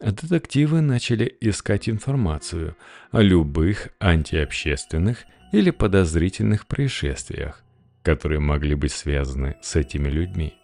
детективы 0.00 0.80
начали 0.80 1.32
искать 1.40 1.88
информацию 1.88 2.76
о 3.12 3.22
любых 3.22 3.90
антиобщественных 4.00 5.18
или 5.52 5.70
подозрительных 5.70 6.66
происшествиях, 6.66 7.62
которые 8.02 8.40
могли 8.40 8.74
быть 8.74 8.92
связаны 8.92 9.54
с 9.62 9.76
этими 9.76 10.08
людьми. 10.08 10.54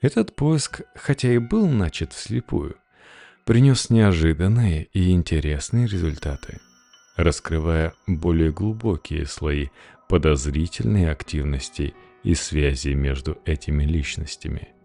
Этот 0.00 0.34
поиск, 0.34 0.82
хотя 0.96 1.32
и 1.32 1.38
был 1.38 1.68
начат 1.68 2.14
вслепую, 2.14 2.74
принес 3.44 3.90
неожиданные 3.90 4.88
и 4.92 5.12
интересные 5.12 5.86
результаты, 5.86 6.58
раскрывая 7.16 7.94
более 8.08 8.50
глубокие 8.50 9.24
слои 9.24 9.68
подозрительной 10.08 11.10
активности 11.10 11.94
и 12.22 12.34
связи 12.34 12.90
между 12.90 13.38
этими 13.44 13.84
личностями– 13.84 14.68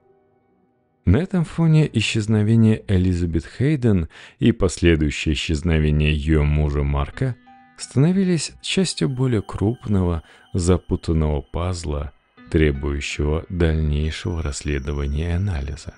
на 1.05 1.17
этом 1.17 1.45
фоне 1.45 1.89
исчезновение 1.91 2.84
Элизабет 2.88 3.45
Хейден 3.45 4.07
и 4.38 4.51
последующее 4.51 5.34
исчезновение 5.34 6.13
ее 6.13 6.43
мужа 6.43 6.84
Марка 6.84 7.36
становились 7.77 8.53
частью 8.62 9.10
более 9.10 9.41
крупного, 9.41 10.21
запутанного 10.53 11.41
пазла, 11.41 12.13
требующего 12.51 13.45
дальнейшего 13.49 14.43
расследования 14.43 15.29
и 15.29 15.34
анализа. 15.34 15.95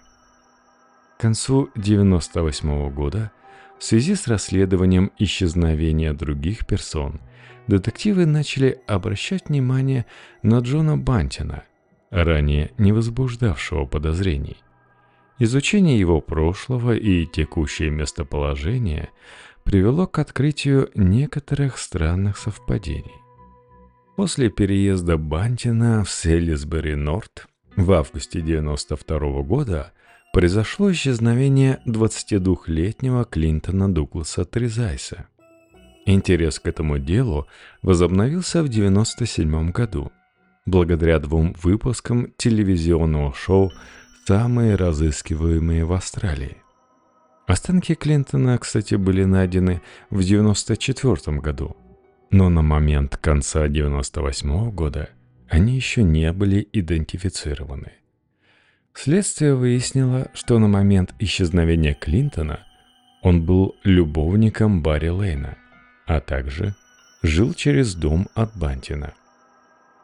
К 1.18 1.22
концу 1.22 1.64
1998 1.74 2.90
года 2.94 3.32
в 3.78 3.84
связи 3.84 4.16
с 4.16 4.28
расследованием 4.28 5.12
исчезновения 5.20 6.14
других 6.14 6.66
персон 6.66 7.20
детективы 7.68 8.26
начали 8.26 8.80
обращать 8.88 9.50
внимание 9.50 10.06
на 10.42 10.60
Джона 10.60 10.98
Бантина, 10.98 11.64
ранее 12.10 12.72
не 12.78 12.92
возбуждавшего 12.92 13.86
подозрений. 13.86 14.58
Изучение 15.40 16.00
его 16.00 16.22
прошлого 16.22 16.96
и 16.96 17.26
текущее 17.26 17.90
местоположение 17.90 19.10
привело 19.64 20.08
к 20.08 20.20
открытию 20.20 20.90
некоторых 20.96 21.78
странных 21.78 22.38
совпадений. 22.38 23.24
После 24.16 24.50
переезда 24.50 25.18
Бантина 25.18 26.04
в 26.04 26.10
Селисбери-Норт 26.12 27.48
в 27.76 27.92
августе 27.92 28.42
92 28.42 29.42
года 29.42 29.92
произошло 30.34 30.92
исчезновение 30.92 31.80
22-летнего 31.88 33.26
Клинтона 33.26 33.92
Дугласа 33.92 34.46
Тризайса. 34.46 35.28
Интерес 36.06 36.60
к 36.60 36.68
этому 36.68 37.00
делу 37.00 37.48
возобновился 37.82 38.62
в 38.62 38.70
97 38.70 39.72
году, 39.72 40.12
благодаря 40.66 41.20
двум 41.20 41.56
выпускам 41.62 42.34
телевизионного 42.38 43.34
шоу 43.34 43.72
самые 44.26 44.76
разыскиваемые 44.76 45.86
в 45.86 45.94
Австралии. 45.94 46.58
Останки 47.48 47.96
Клинтона, 47.96 48.58
кстати, 48.58 48.96
были 48.96 49.24
найдены 49.24 49.82
в 50.10 50.20
1994 50.20 51.40
году, 51.40 51.76
но 52.32 52.50
на 52.50 52.62
момент 52.62 53.18
конца 53.18 53.64
1998 53.64 54.72
года 54.72 55.10
они 55.50 55.76
еще 55.76 56.04
не 56.04 56.32
были 56.32 56.68
идентифицированы. 56.74 57.92
Следствие 58.94 59.56
выяснило, 59.56 60.30
что 60.34 60.60
на 60.60 60.68
момент 60.68 61.14
исчезновения 61.20 61.94
Клинтона 61.94 62.60
он 63.22 63.46
был 63.46 63.76
любовником 63.84 64.82
Барри 64.82 65.10
Лейна, 65.10 65.58
а 66.06 66.20
также 66.20 66.76
жил 67.22 67.54
через 67.54 67.96
дом 67.96 68.28
от 68.36 68.56
Бантина– 68.58 69.14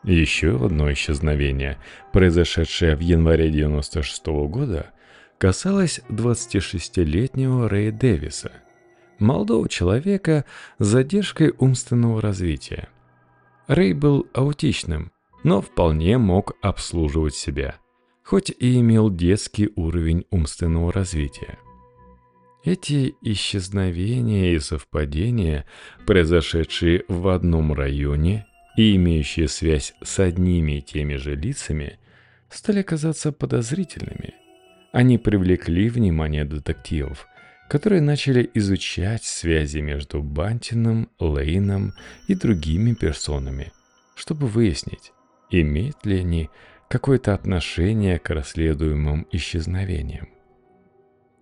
еще 0.04 0.64
одно 0.66 0.92
исчезновение, 0.94 1.78
произошедшее 2.14 2.96
в 2.96 3.02
январе 3.02 3.50
96 3.52 4.28
-го 4.28 4.48
года, 4.48 4.92
касалось 5.38 6.00
26-летнего 6.10 7.68
Рэя 7.68 7.92
Дэвиса, 7.92 8.52
молодого 9.20 9.68
человека 9.68 10.46
с 10.78 10.86
задержкой 10.86 11.54
умственного 11.58 12.22
развития. 12.22 12.88
Рэй 13.68 13.94
был 13.94 14.28
аутичным, 14.34 15.12
но 15.44 15.62
вполне 15.62 16.18
мог 16.18 16.56
обслуживать 16.62 17.36
себя, 17.36 17.76
хоть 18.24 18.50
и 18.50 18.80
имел 18.80 19.10
детский 19.10 19.70
уровень 19.76 20.26
умственного 20.32 20.94
развития. 20.94 21.58
Эти 22.64 23.16
исчезновения 23.22 24.54
и 24.54 24.60
совпадения, 24.60 25.66
произошедшие 26.06 27.06
в 27.08 27.30
одном 27.30 27.72
районе 27.74 28.46
и 28.76 28.96
имеющие 28.98 29.48
связь 29.48 29.94
с 30.04 30.20
одними 30.20 30.80
и 30.80 30.82
теми 30.82 31.16
же 31.16 31.36
лицами, 31.36 32.00
стали 32.50 32.82
казаться 32.82 33.32
подозрительными. 33.32 34.34
Они 34.92 35.18
привлекли 35.18 35.90
внимание 35.90 36.44
детективов, 36.44 37.28
которые 37.70 38.02
начали 38.02 38.50
изучать 38.56 39.24
связи 39.24 39.78
между 39.78 40.22
Бантином, 40.22 41.10
Лейном 41.20 41.94
и 42.28 42.36
другими 42.36 42.94
персонами, 42.94 43.72
чтобы 44.16 44.48
выяснить, 44.48 45.14
имеют 45.50 46.06
ли 46.06 46.20
они 46.20 46.50
какое-то 46.90 47.34
отношение 47.34 48.20
к 48.20 48.32
расследуемым 48.32 49.28
исчезновениям. 49.32 50.39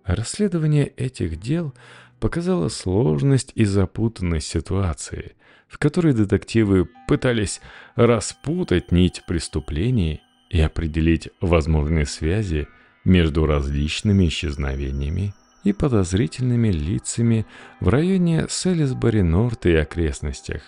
Расследование 0.08 0.86
этих 0.86 1.38
дел 1.38 1.74
показало 2.18 2.68
сложность 2.68 3.52
и 3.54 3.66
запутанность 3.66 4.46
ситуации, 4.46 5.36
в 5.68 5.76
которой 5.76 6.14
детективы 6.14 6.88
пытались 7.06 7.60
распутать 7.94 8.90
нить 8.90 9.22
преступлений 9.28 10.22
и 10.48 10.62
определить 10.62 11.28
возможные 11.42 12.06
связи 12.06 12.68
между 13.04 13.44
различными 13.44 14.28
исчезновениями 14.28 15.34
и 15.62 15.74
подозрительными 15.74 16.68
лицами 16.68 17.44
в 17.80 17.88
районе 17.88 18.46
Селисбори-Норт 18.48 19.66
и 19.66 19.74
окрестностях. 19.74 20.62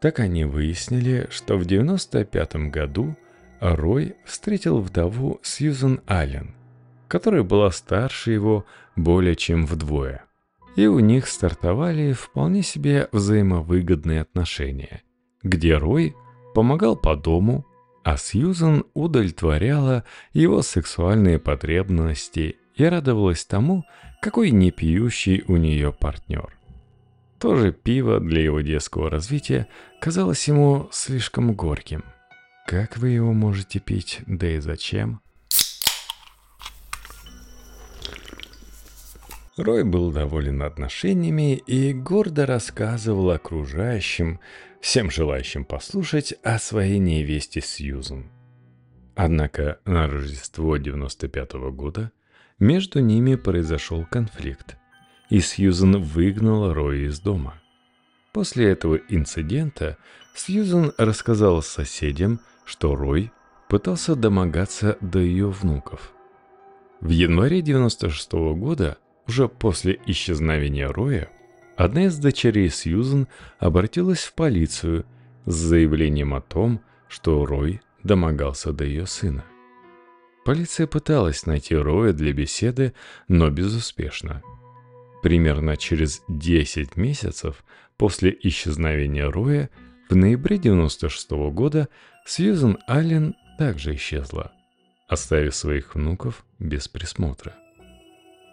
Так 0.00 0.18
они 0.18 0.44
выяснили, 0.44 1.28
что 1.30 1.56
в 1.56 1.66
95 1.66 2.68
году 2.72 3.16
Рой 3.60 4.16
встретил 4.24 4.80
вдову 4.80 5.38
Сьюзен 5.44 6.00
Аллен, 6.06 6.57
которая 7.08 7.42
была 7.42 7.70
старше 7.70 8.30
его 8.32 8.64
более 8.96 9.34
чем 9.34 9.66
вдвое 9.66 10.28
и 10.78 10.86
у 10.86 11.00
них 11.00 11.26
стартовали 11.26 12.12
вполне 12.12 12.62
себе 12.62 13.08
взаимовыгодные 13.10 14.20
отношения, 14.20 15.02
где 15.42 15.76
Рой 15.76 16.14
помогал 16.54 16.94
по 16.94 17.16
дому, 17.16 17.66
а 18.04 18.16
Сьюзан 18.16 18.84
удовлетворяла 18.94 20.04
его 20.32 20.62
сексуальные 20.62 21.40
потребности 21.40 22.58
и 22.76 22.84
радовалась 22.84 23.44
тому, 23.44 23.84
какой 24.22 24.52
непьющий 24.52 25.42
у 25.48 25.56
нее 25.56 25.92
партнер. 25.92 26.56
Тоже 27.40 27.72
пиво 27.72 28.20
для 28.20 28.42
его 28.42 28.60
детского 28.60 29.10
развития 29.10 29.66
казалось 30.00 30.46
ему 30.46 30.88
слишком 30.92 31.54
горьким. 31.54 32.04
Как 32.68 32.98
вы 32.98 33.08
его 33.08 33.32
можете 33.32 33.80
пить, 33.80 34.20
да 34.26 34.48
и 34.48 34.60
зачем? 34.60 35.22
Рой 39.58 39.82
был 39.82 40.12
доволен 40.12 40.62
отношениями 40.62 41.56
и 41.56 41.92
гордо 41.92 42.46
рассказывал 42.46 43.30
окружающим, 43.30 44.38
всем 44.80 45.10
желающим 45.10 45.64
послушать 45.64 46.34
о 46.44 46.58
своей 46.60 46.98
невесте 46.98 47.60
Сьюзен. 47.60 48.30
Однако 49.16 49.80
на 49.84 50.06
Рождество 50.06 50.76
95 50.76 51.54
-го 51.54 51.72
года 51.72 52.12
между 52.60 53.00
ними 53.00 53.34
произошел 53.34 54.06
конфликт, 54.06 54.76
и 55.28 55.40
Сьюзен 55.40 56.00
выгнала 56.02 56.72
Роя 56.72 57.08
из 57.08 57.18
дома. 57.18 57.60
После 58.32 58.70
этого 58.70 59.00
инцидента 59.08 59.96
Сьюзен 60.36 60.92
рассказала 60.98 61.62
соседям, 61.62 62.38
что 62.64 62.94
Рой 62.94 63.32
пытался 63.68 64.14
домогаться 64.14 64.96
до 65.00 65.18
ее 65.18 65.50
внуков. 65.50 66.12
В 67.00 67.10
январе 67.10 67.60
96 67.60 68.32
-го 68.34 68.54
года, 68.54 68.98
уже 69.28 69.48
после 69.48 70.00
исчезновения 70.06 70.88
Роя, 70.88 71.28
одна 71.76 72.06
из 72.06 72.16
дочерей 72.18 72.70
Сьюзен 72.70 73.28
обратилась 73.58 74.24
в 74.24 74.32
полицию 74.32 75.04
с 75.44 75.54
заявлением 75.54 76.34
о 76.34 76.40
том, 76.40 76.80
что 77.08 77.44
Рой 77.44 77.80
домогался 78.02 78.72
до 78.72 78.84
ее 78.84 79.06
сына. 79.06 79.44
Полиция 80.44 80.86
пыталась 80.86 81.44
найти 81.44 81.76
Роя 81.76 82.14
для 82.14 82.32
беседы, 82.32 82.94
но 83.28 83.50
безуспешно. 83.50 84.42
Примерно 85.22 85.76
через 85.76 86.22
10 86.28 86.96
месяцев 86.96 87.64
после 87.98 88.36
исчезновения 88.42 89.30
Роя 89.30 89.68
в 90.08 90.16
ноябре 90.16 90.56
96 90.56 91.32
-го 91.32 91.50
года 91.50 91.88
Сьюзен 92.24 92.78
Аллен 92.86 93.34
также 93.58 93.94
исчезла, 93.94 94.52
оставив 95.06 95.54
своих 95.54 95.94
внуков 95.94 96.46
без 96.58 96.88
присмотра. 96.88 97.54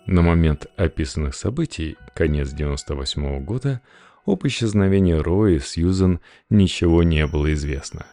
На 0.06 0.22
момент 0.22 0.68
описанных 0.78 1.36
событий, 1.36 1.98
конец 2.14 2.52
98 2.52 3.24
-го 3.24 3.40
года, 3.40 3.82
об 4.26 4.46
исчезновении 4.46 5.14
Роя 5.14 5.56
и 5.56 5.60
Сьюзен 5.60 6.20
ничего 6.50 7.04
не 7.04 7.26
было 7.28 7.54
известно 7.54 8.06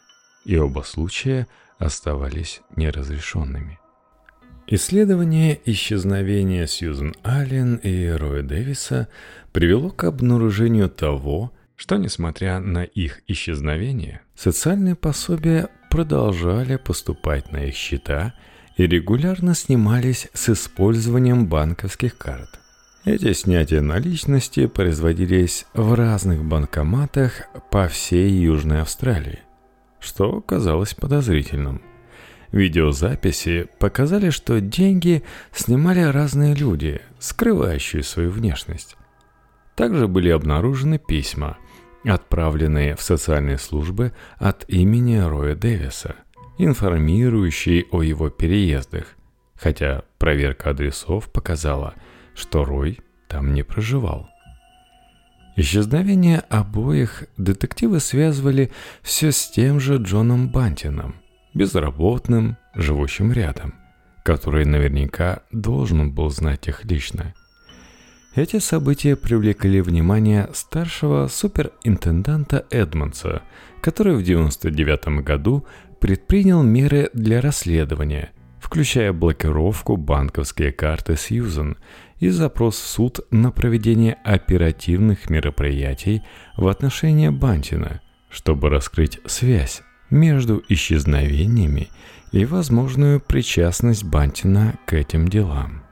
и 0.45 0.57
оба 0.57 0.81
случая 0.81 1.47
оставались 1.79 2.61
неразрешенными. 2.77 3.79
Исследование 4.67 5.61
исчезновения 5.65 6.67
Сьюзен 6.67 7.15
Аллен 7.23 7.77
и 7.77 8.09
Роя 8.09 8.43
Дэвиса 8.43 9.09
привело 9.53 9.91
к 9.91 10.05
обнаружению 10.05 10.89
того, 10.89 11.53
что, 11.77 11.97
несмотря 11.97 12.61
на 12.61 12.85
их 12.85 13.23
исчезновение, 13.27 14.23
социальные 14.35 14.95
пособия 14.95 15.69
продолжали 15.91 16.77
поступать 16.77 17.51
на 17.51 17.65
их 17.65 17.75
счета 17.75 18.35
и 18.77 18.87
регулярно 18.87 19.55
снимались 19.55 20.29
с 20.33 20.49
использованием 20.49 21.47
банковских 21.47 22.17
карт. 22.17 22.61
Эти 23.05 23.33
снятия 23.33 23.81
наличности 23.81 24.67
производились 24.67 25.67
в 25.75 25.95
разных 25.95 26.45
банкоматах 26.45 27.43
по 27.71 27.89
всей 27.89 28.31
Южной 28.31 28.83
Австралии– 28.83 29.41
что 30.03 30.41
казалось 30.41 30.95
подозрительным. 30.95 31.81
Видеозаписи 32.51 33.69
показали, 33.79 34.29
что 34.29 34.61
деньги 34.61 35.23
снимали 35.53 36.01
разные 36.01 36.55
люди, 36.55 37.01
скрывающие 37.19 38.03
свою 38.03 38.31
внешность. 38.31 38.97
Также 39.75 40.07
были 40.07 40.29
обнаружены 40.29 40.99
письма, 40.99 41.57
отправленные 42.05 42.95
в 42.95 43.01
социальные 43.01 43.59
службы 43.59 44.13
от 44.37 44.69
имени 44.69 45.17
Роя 45.17 45.55
Дэвиса, 45.55 46.17
информирующие 46.65 47.87
о 47.91 48.03
его 48.03 48.31
переездах, 48.31 49.17
хотя 49.55 50.03
проверка 50.19 50.71
адресов 50.71 51.31
показала, 51.31 51.95
что 52.35 52.65
Рой 52.65 53.01
там 53.29 53.55
не 53.55 53.63
проживал. 53.63 54.29
Исчезновение 55.57 56.39
обоих 56.49 57.25
детективы 57.37 58.01
связывали 58.01 58.71
все 59.03 59.33
с 59.33 59.51
тем 59.51 59.81
же 59.81 59.97
Джоном 59.97 60.49
Бантином, 60.51 61.17
безработным, 61.53 62.57
живущим 62.75 63.33
рядом, 63.33 63.75
который 64.25 64.65
наверняка 64.65 65.43
должен 65.51 66.11
был 66.11 66.31
знать 66.31 66.69
их 66.69 66.85
лично. 66.85 67.35
Эти 68.35 68.61
события 68.61 69.15
привлекли 69.15 69.83
внимание 69.83 70.49
старшего 70.55 71.29
суперинтенданта 71.29 72.65
Эдмонса, 72.71 73.43
который 73.83 74.15
в 74.15 74.23
1999 74.23 75.23
году 75.23 75.67
предпринял 76.03 76.65
меры 76.65 77.11
для 77.15 77.41
расследования, 77.41 78.33
включая 78.59 79.13
блокировку 79.13 79.97
банковской 79.97 80.73
карты 80.73 81.17
Сьюзен 81.17 81.77
и 82.19 82.29
запрос 82.29 82.75
в 82.81 82.89
суд 82.89 83.21
на 83.31 83.53
проведение 83.53 84.15
оперативных 84.25 85.31
мероприятий 85.31 86.25
в 86.57 86.67
отношении 86.67 87.29
Бантина, 87.29 88.01
чтобы 88.31 88.69
раскрыть 88.69 89.21
связь 89.27 89.83
между 90.11 90.61
исчезновениями 90.69 91.89
и 92.33 92.47
возможную 92.47 93.21
причастность 93.21 94.03
Бантина 94.03 94.75
к 94.87 94.95
этим 94.95 95.29
делам. 95.29 95.85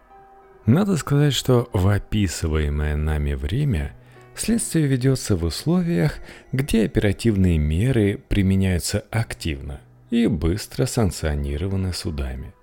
Надо 0.66 0.96
сказать, 0.96 1.34
что 1.34 1.70
в 1.72 1.86
описываемое 1.86 2.96
нами 2.96 3.34
время 3.34 3.92
следствие 4.34 4.88
ведется 4.88 5.36
в 5.36 5.44
условиях, 5.44 6.18
где 6.50 6.84
оперативные 6.84 7.58
меры 7.58 8.20
применяются 8.28 9.04
активно 9.12 9.78
и 10.10 10.26
быстро 10.26 10.86
санкционированы 10.86 11.92
судами– 11.92 12.54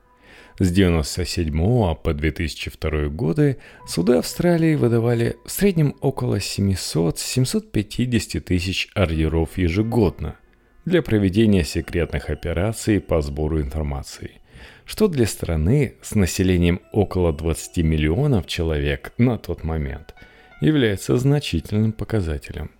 с 0.59 0.71
1997 0.71 1.95
по 2.01 2.13
2002 2.15 3.09
годы 3.09 3.57
суды 3.85 4.13
Австралии 4.13 4.73
выдавали 4.73 5.35
в 5.45 5.51
среднем 5.51 5.95
около 6.01 6.37
700-750 6.37 8.39
тысяч 8.39 8.89
ордеров 8.95 9.59
ежегодно 9.59 10.35
для 10.83 11.03
проведения 11.03 11.63
секретных 11.63 12.31
операций 12.31 12.99
по 12.99 13.21
сбору 13.21 13.61
информации, 13.61 14.41
что 14.85 15.07
для 15.07 15.27
страны 15.27 15.93
с 16.01 16.15
населением 16.15 16.81
около 16.91 17.31
20 17.31 17.77
миллионов 17.83 18.47
человек 18.47 19.13
на 19.19 19.37
тот 19.37 19.63
момент 19.63 20.15
является 20.59 21.17
значительным 21.17 21.91
показателем. 21.91 22.71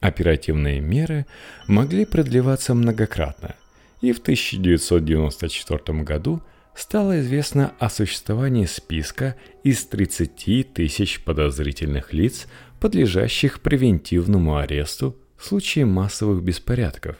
Оперативные 0.00 0.80
меры 0.80 1.24
могли 1.68 2.04
продлеваться 2.04 2.74
многократно, 2.74 3.54
и 4.00 4.12
в 4.12 4.18
1994 4.18 6.02
году– 6.02 6.42
стало 6.76 7.20
известно 7.20 7.72
о 7.78 7.88
существовании 7.88 8.66
списка 8.66 9.34
из 9.64 9.86
30 9.86 10.74
тысяч 10.74 11.24
подозрительных 11.24 12.12
лиц, 12.12 12.46
подлежащих 12.78 13.60
превентивному 13.60 14.58
аресту 14.58 15.16
в 15.36 15.46
случае 15.46 15.86
массовых 15.86 16.42
беспорядков, 16.42 17.16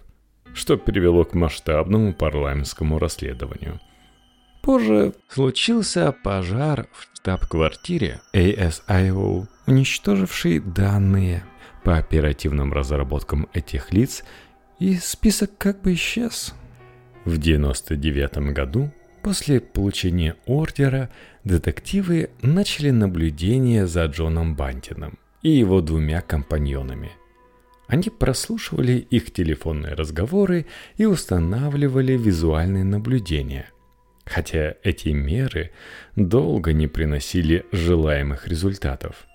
что 0.55 0.77
привело 0.77 1.25
к 1.25 1.35
масштабному 1.35 2.13
парламентскому 2.13 2.99
расследованию. 2.99 3.81
Позже 4.63 5.15
случился 5.29 6.13
пожар 6.13 6.89
в 6.93 7.17
штаб-квартире 7.17 8.21
ASIO, 8.35 9.47
уничтоживший 9.67 10.59
данные 10.59 11.45
по 11.85 11.97
оперативным 11.97 12.73
разработкам 12.73 13.49
этих 13.55 13.93
лиц, 13.93 14.25
и 14.79 14.97
список 14.97 15.57
как 15.57 15.81
бы 15.83 15.95
исчез. 15.95 16.55
В 17.27 17.39
1999 17.39 18.55
году 18.55 18.91
После 19.27 19.61
получения 19.61 20.37
ордера 20.47 21.11
детективы 21.43 22.31
начали 22.43 22.91
наблюдение 22.91 23.89
за 23.89 24.05
Джоном 24.05 24.55
Бантином 24.55 25.19
и 25.43 25.51
его 25.51 25.81
двумя 25.81 26.21
компаньонами. 26.21 27.11
Они 27.89 28.09
прослушивали 28.09 28.93
их 28.93 29.33
телефонные 29.33 29.95
разговоры 29.95 30.67
и 30.97 31.07
устанавливали 31.07 32.13
визуальные 32.13 32.85
наблюдения. 32.85 33.69
Хотя 34.25 34.77
эти 34.85 35.09
меры 35.09 35.73
долго 36.15 36.73
не 36.73 36.87
приносили 36.87 37.67
желаемых 37.73 38.47
результатов. 38.47 39.27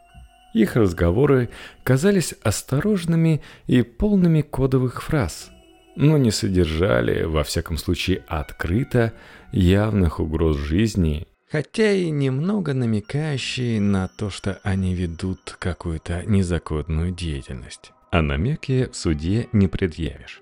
Их 0.54 0.78
разговоры 0.78 1.50
казались 1.84 2.34
осторожными 2.44 3.42
и 3.68 3.82
полными 3.82 4.42
кодовых 4.42 5.04
фраз, 5.04 5.52
но 5.96 6.18
не 6.18 6.32
содержали, 6.32 7.24
во 7.24 7.44
всяком 7.44 7.78
случае 7.78 8.24
открыто, 8.28 9.14
явных 9.52 10.20
угроз 10.20 10.58
жизни, 10.58 11.28
хотя 11.52 11.92
и 11.92 12.10
немного 12.10 12.74
намекающие 12.74 13.82
на 13.82 14.08
то, 14.08 14.30
что 14.30 14.60
они 14.64 14.96
ведут 14.96 15.56
какую-то 15.60 16.24
незаконную 16.26 17.12
деятельность. 17.12 17.92
А 18.10 18.22
намеки 18.22 18.90
в 18.92 18.96
суде 18.96 19.48
не 19.52 19.68
предъявишь. 19.68 20.42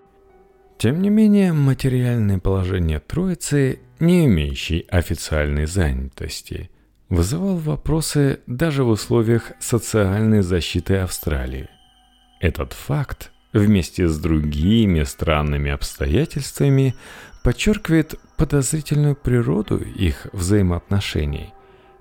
Тем 0.77 1.01
не 1.01 1.09
менее, 1.09 1.51
материальное 1.51 2.39
положение 2.39 2.99
Троицы, 2.99 3.79
не 3.99 4.25
имеющей 4.27 4.85
официальной 4.89 5.65
занятости, 5.65 6.69
вызывал 7.09 7.57
вопросы 7.57 8.39
даже 8.47 8.83
в 8.83 8.89
условиях 8.89 9.51
социальной 9.59 10.41
защиты 10.41 10.97
Австралии. 10.97 11.67
Этот 12.39 12.73
факт 12.73 13.31
вместе 13.53 14.07
с 14.07 14.17
другими 14.19 15.03
странными 15.03 15.71
обстоятельствами 15.71 16.95
подчеркивает 17.43 18.15
подозрительную 18.37 19.15
природу 19.15 19.77
их 19.77 20.27
взаимоотношений 20.33 21.53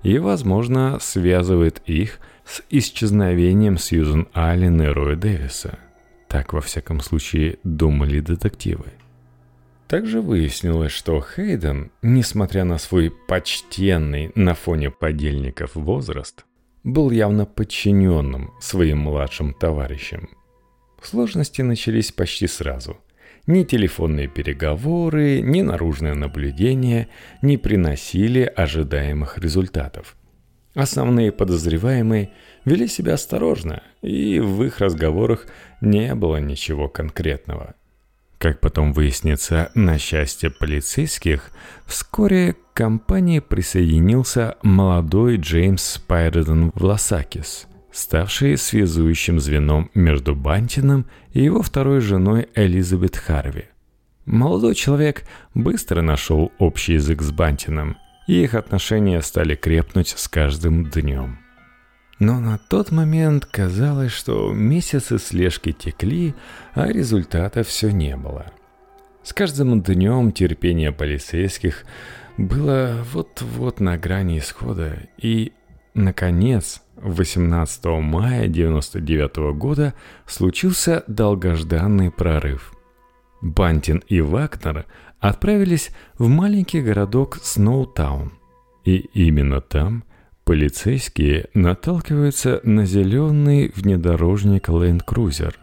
и, 0.03 0.17
возможно, 0.17 0.97
связывает 0.99 1.81
их 1.85 2.19
с 2.45 2.61
исчезновением 2.69 3.77
Сьюзен 3.77 4.27
Аллен 4.33 4.81
и 4.81 4.87
Роя 4.87 5.15
Дэвиса. 5.15 5.79
Так, 6.27 6.53
во 6.53 6.61
всяком 6.61 7.01
случае, 7.01 7.57
думали 7.63 8.19
детективы. 8.19 8.85
Также 9.87 10.21
выяснилось, 10.21 10.91
что 10.91 11.19
Хейден, 11.19 11.91
несмотря 12.03 12.63
на 12.63 12.77
свой 12.77 13.11
почтенный 13.27 14.31
на 14.35 14.53
фоне 14.53 14.91
подельников 14.91 15.71
возраст, 15.73 16.45
был 16.83 17.09
явно 17.09 17.45
подчиненным 17.45 18.51
своим 18.61 18.99
младшим 18.99 19.53
товарищам. 19.53 20.29
Сложности 21.05 21.61
начались 21.61 22.11
почти 22.11 22.47
сразу. 22.47 22.97
Ни 23.47 23.63
телефонные 23.63 24.27
переговоры, 24.27 25.41
ни 25.41 25.61
наружное 25.61 26.13
наблюдение 26.13 27.07
не 27.41 27.57
приносили 27.57 28.41
ожидаемых 28.41 29.37
результатов. 29.37 30.15
Основные 30.75 31.31
подозреваемые 31.31 32.31
вели 32.63 32.87
себя 32.87 33.15
осторожно, 33.15 33.81
и 34.01 34.39
в 34.39 34.63
их 34.63 34.79
разговорах 34.79 35.47
не 35.81 36.13
было 36.13 36.37
ничего 36.37 36.87
конкретного. 36.87 37.75
Как 38.37 38.61
потом 38.61 38.93
выяснится, 38.93 39.69
на 39.75 39.97
счастье 39.97 40.49
полицейских, 40.49 41.51
вскоре 41.85 42.53
к 42.53 42.57
компании 42.73 43.39
присоединился 43.39 44.55
молодой 44.61 45.35
Джеймс 45.35 45.83
Спайреден 45.83 46.71
Власакис, 46.73 47.67
ставший 47.91 48.57
связующим 48.57 49.39
звеном 49.39 49.89
между 49.93 50.35
Бантином 50.35 51.05
и 51.33 51.43
его 51.43 51.61
второй 51.61 52.01
женой 52.01 52.47
Элизабет 52.55 53.17
Харви. 53.17 53.65
Молодой 54.25 54.75
человек 54.75 55.23
быстро 55.55 56.01
нашел 56.01 56.51
общий 56.59 56.93
язык 56.93 57.21
с 57.21 57.31
Бантином, 57.31 57.97
и 58.27 58.43
их 58.43 58.53
отношения 58.53 59.21
стали 59.21 59.55
крепнуть 59.55 60.09
с 60.09 60.27
каждым 60.27 60.85
днем. 60.85 61.39
Но 62.19 62.39
на 62.39 62.57
тот 62.57 62.91
момент 62.91 63.45
казалось, 63.45 64.11
что 64.11 64.53
месяцы 64.53 65.17
слежки 65.17 65.71
текли, 65.71 66.35
а 66.73 66.87
результата 66.87 67.63
все 67.63 67.91
не 67.91 68.15
было. 68.17 68.51
С 69.23 69.33
каждым 69.33 69.81
днем 69.81 70.31
терпение 70.31 70.91
полицейских 70.91 71.85
было 72.37 73.03
вот-вот 73.13 73.79
на 73.79 73.97
грани 73.97 74.39
исхода, 74.39 74.99
и, 75.17 75.53
наконец, 75.93 76.81
18 77.01 77.85
мая 77.85 78.45
1999 78.45 79.57
года 79.57 79.93
случился 80.25 81.03
долгожданный 81.07 82.11
прорыв. 82.11 82.73
Бантин 83.41 84.03
и 84.07 84.21
Вагнер 84.21 84.85
отправились 85.19 85.91
в 86.17 86.27
маленький 86.27 86.81
городок 86.81 87.39
Сноутаун. 87.41 88.33
И 88.85 88.97
именно 89.13 89.61
там 89.61 90.03
Полицейские 90.49 91.45
наталкиваются 91.53 92.59
на 92.63 92.83
зеленый 92.83 93.71
внедорожник 93.75 94.67
Land 94.67 95.05
Cruiser 95.05 95.53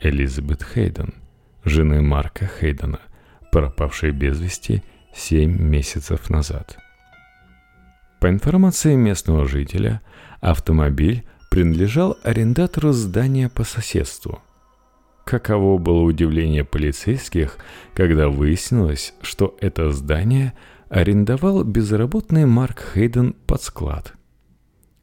Элизабет 0.00 0.64
Хейден, 0.64 1.14
жены 1.62 2.02
Марка 2.02 2.50
Хейдена, 2.58 2.98
пропавшей 3.52 4.10
без 4.10 4.40
вести 4.40 4.82
7 5.14 5.62
месяцев 5.62 6.30
назад. 6.30 6.78
По 8.20 8.28
информации 8.28 8.94
местного 8.94 9.46
жителя, 9.46 10.00
автомобиль 10.40 11.24
принадлежал 11.50 12.16
арендатору 12.22 12.92
здания 12.92 13.48
по 13.48 13.64
соседству. 13.64 14.40
Каково 15.24 15.78
было 15.78 16.00
удивление 16.00 16.64
полицейских, 16.64 17.58
когда 17.94 18.28
выяснилось, 18.28 19.14
что 19.22 19.56
это 19.60 19.92
здание– 19.92 20.54
арендовал 20.88 21.64
безработный 21.64 22.46
Марк 22.46 22.82
Хейден 22.94 23.34
под 23.46 23.62
склад. 23.62 24.14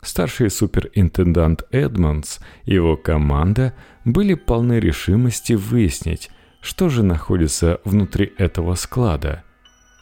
Старший 0.02 0.52
суперинтендант 0.52 1.64
Эдмонс 1.72 2.40
и 2.64 2.76
его 2.76 2.96
команда 2.96 3.74
были 4.04 4.36
полны 4.36 4.80
решимости 4.80 5.54
выяснить, 5.54 6.30
что 6.62 6.90
же 6.90 7.04
находится 7.04 7.80
внутри 7.86 8.34
этого 8.38 8.76
склада, 8.76 9.44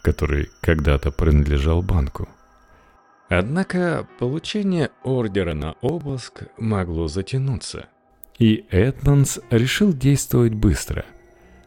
который 0.04 0.50
когда-то 0.62 1.12
принадлежал 1.12 1.82
банку. 1.82 2.28
Однако 3.38 4.08
получение 4.20 4.92
ордера 5.04 5.54
на 5.54 5.74
обыск 5.82 6.44
могло 6.58 7.08
затянуться, 7.08 7.88
и 8.38 8.66
Эдмонс 8.70 9.40
решил 9.50 9.94
действовать 9.94 10.54
быстро– 10.54 11.06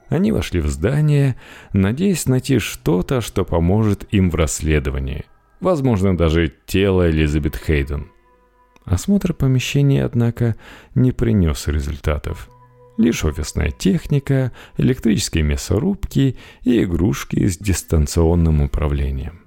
они 0.08 0.30
вошли 0.30 0.60
в 0.60 0.68
здание, 0.68 1.36
надеясь 1.72 2.26
найти 2.26 2.58
что-то, 2.58 3.20
что 3.20 3.44
поможет 3.44 4.06
им 4.12 4.30
в 4.30 4.36
расследовании. 4.36 5.24
Возможно, 5.60 6.16
даже 6.16 6.52
тело 6.66 7.10
Элизабет 7.10 7.56
Хейден. 7.56 8.10
Осмотр 8.84 9.34
помещения, 9.34 10.04
однако, 10.04 10.54
не 10.94 11.10
принес 11.10 11.66
результатов. 11.66 12.48
Лишь 12.98 13.24
офисная 13.24 13.72
техника, 13.72 14.52
электрические 14.78 15.42
мясорубки 15.42 16.36
и 16.62 16.84
игрушки 16.84 17.46
с 17.46 17.58
дистанционным 17.58 18.62
управлением. 18.62 19.45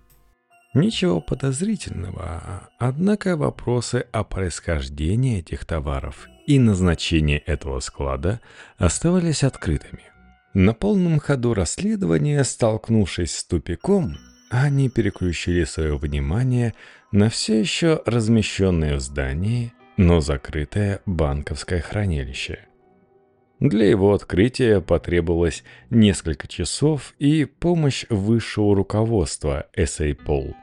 Ничего 0.75 1.19
подозрительного, 1.19 2.69
однако 2.77 3.35
вопросы 3.35 4.05
о 4.11 4.23
происхождении 4.23 5.39
этих 5.39 5.65
товаров 5.65 6.29
и 6.45 6.59
назначении 6.59 7.37
этого 7.37 7.79
склада 7.79 8.39
оставались 8.77 9.43
открытыми. 9.43 10.03
На 10.53 10.73
полном 10.73 11.19
ходу 11.19 11.55
расследования, 11.55 12.43
столкнувшись 12.43 13.35
с 13.35 13.43
тупиком, 13.45 14.17
они 14.51 14.89
переключили 14.89 15.63
свое 15.63 15.97
внимание 15.97 16.75
на 17.11 17.29
все 17.29 17.59
еще 17.59 18.03
размещенное 18.05 18.95
в 18.95 18.99
здании, 18.99 19.73
но 19.97 20.21
закрытое 20.21 21.01
банковское 21.07 21.81
хранилище. 21.81 22.68
Для 23.59 23.89
его 23.89 24.13
открытия 24.13 24.79
потребовалось 24.79 25.63
несколько 25.89 26.47
часов 26.47 27.13
и 27.19 27.43
помощь 27.43 28.05
высшего 28.09 28.73
руководства 28.73 29.67
SAPOL. 29.75 30.55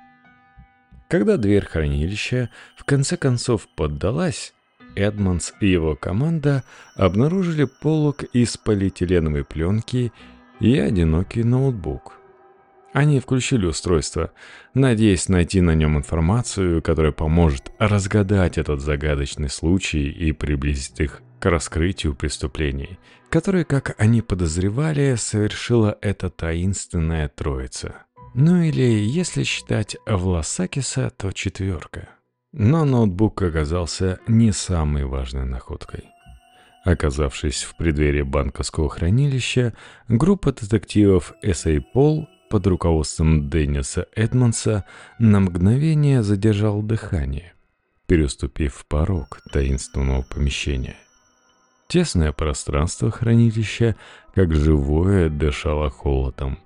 Когда 1.09 1.37
дверь 1.37 1.65
хранилища 1.65 2.49
в 2.77 2.85
конце 2.85 3.17
концов 3.17 3.69
поддалась, 3.77 4.55
Эдмонс 4.97 5.53
и 5.61 5.69
его 5.69 5.95
команда 5.95 6.65
обнаружили 6.95 7.65
полок 7.65 8.25
из 8.33 8.57
полиэтиленовой 8.57 9.45
пленки 9.45 10.11
и 10.59 10.79
одинокий 10.79 11.45
ноутбук. 11.45 12.15
Они 12.95 13.21
включили 13.21 13.67
устройство, 13.67 14.33
надеясь 14.73 15.29
найти 15.29 15.61
на 15.61 15.75
нем 15.75 15.99
информацию, 15.99 16.81
которая 16.81 17.13
поможет 17.13 17.71
разгадать 17.79 18.57
этот 18.57 18.81
загадочный 18.81 19.51
случай 19.51 20.09
и 20.09 20.33
приблизить 20.33 20.99
их 20.99 21.21
к 21.39 21.47
раскрытию 21.47 22.15
преступлений, 22.15 22.99
которые, 23.31 23.65
как 23.65 23.95
они 23.99 24.23
подозревали, 24.23 25.15
совершила 25.17 25.99
эта 26.01 26.31
таинственная 26.31 27.29
троица. 27.29 28.07
Ну 28.35 28.63
или, 28.63 28.83
если 28.83 29.45
считать 29.45 29.97
Власакиса, 30.07 31.11
то 31.17 31.33
четверка. 31.33 32.09
Но 32.53 32.85
ноутбук 32.85 33.43
оказался 33.43 34.19
не 34.27 34.53
самой 34.53 35.05
важной 35.05 35.45
находкой. 35.45 36.05
Оказавшись 36.85 37.65
в 37.65 37.77
преддверии 37.77 38.23
банковского 38.23 38.89
хранилища, 38.89 39.75
группа 40.09 40.53
детективов 40.53 41.33
S.A. 41.43 41.81
Пол 41.81 42.29
под 42.49 42.67
руководством 42.67 43.51
Денниса 43.51 44.07
Эдмонса 44.15 44.85
на 45.19 45.41
мгновение 45.41 46.23
задержал 46.23 46.83
дыхание, 46.83 47.55
переступив 48.07 48.87
порог 48.87 49.41
таинственного 49.51 50.23
помещения. 50.23 50.97
Тесное 51.89 52.33
пространство 52.33 53.11
хранилища, 53.11 53.97
как 54.35 54.55
живое, 54.55 55.29
дышало 55.29 55.89
холодом 55.91 56.59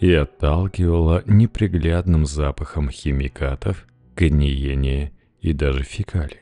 и 0.00 0.12
отталкивало 0.12 1.22
неприглядным 1.26 2.26
запахом 2.26 2.90
химикатов, 2.90 3.86
гниения 4.16 5.12
и 5.40 5.52
даже 5.52 5.84
фекалий. 5.84 6.40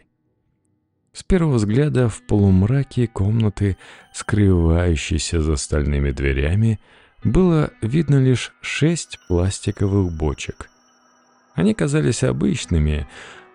С 1.12 1.24
первого 1.24 1.56
взгляда 1.56 2.08
в 2.08 2.24
полумраке 2.26 3.08
комнаты, 3.08 3.76
скрывающейся 4.14 5.42
за 5.42 5.56
стальными 5.56 6.12
дверями, 6.12 6.80
было 7.24 7.70
видно 7.82 8.16
лишь 8.16 8.52
шесть 8.62 9.18
пластиковых 9.28 10.12
бочек. 10.12 10.70
Они 11.54 11.74
казались 11.74 12.22
обычными, 12.22 13.06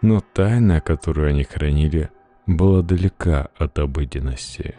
но 0.01 0.21
тайна, 0.21 0.81
которую 0.81 1.29
они 1.29 1.45
хранили, 1.45 2.09
была 2.47 2.81
далека 2.81 3.49
от 3.57 3.79
обыденности. 3.79 4.75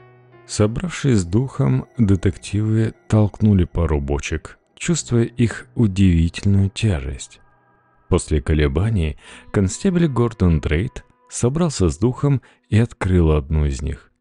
Собравшись 0.46 1.20
с 1.20 1.24
духом, 1.24 1.86
детективы 1.98 2.94
толкнули 3.08 3.64
пару 3.64 4.00
бочек, 4.00 4.58
чувствуя 4.76 5.24
их 5.24 5.66
удивительную 5.74 6.70
тяжесть. 6.70 7.40
После 8.08 8.40
колебаний 8.40 9.18
констебль 9.52 10.06
Гордон 10.06 10.60
Дрейт 10.60 11.04
собрался 11.28 11.88
с 11.88 11.98
духом 11.98 12.42
и 12.68 12.78
открыл 12.78 13.32
одну 13.32 13.66
из 13.66 13.82
них. 13.82 14.12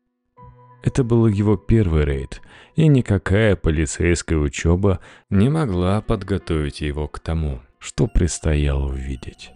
Это 0.82 1.04
был 1.04 1.28
его 1.28 1.58
первый 1.58 2.06
рейд, 2.06 2.42
и 2.76 2.88
никакая 2.88 3.56
полицейская 3.56 4.38
учеба 4.38 5.00
не 5.30 5.50
могла 5.50 6.02
подготовить 6.02 6.82
его 6.82 7.08
к 7.08 7.20
тому, 7.20 7.62
что 7.80 8.08
предстояло 8.08 8.90
увидеть. 8.90 9.52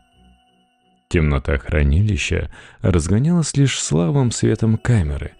Темнота 1.09 1.57
хранилища 1.57 2.51
разгонялась 2.81 3.57
лишь 3.57 3.81
слабым 3.81 4.31
светом 4.31 4.77
камеры, 4.77 5.31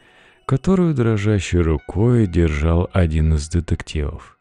которую 0.48 0.96
дрожащей 0.96 1.60
рукой 1.60 2.26
держал 2.26 2.90
один 2.92 3.36
из 3.36 3.48
детективов. 3.50 4.40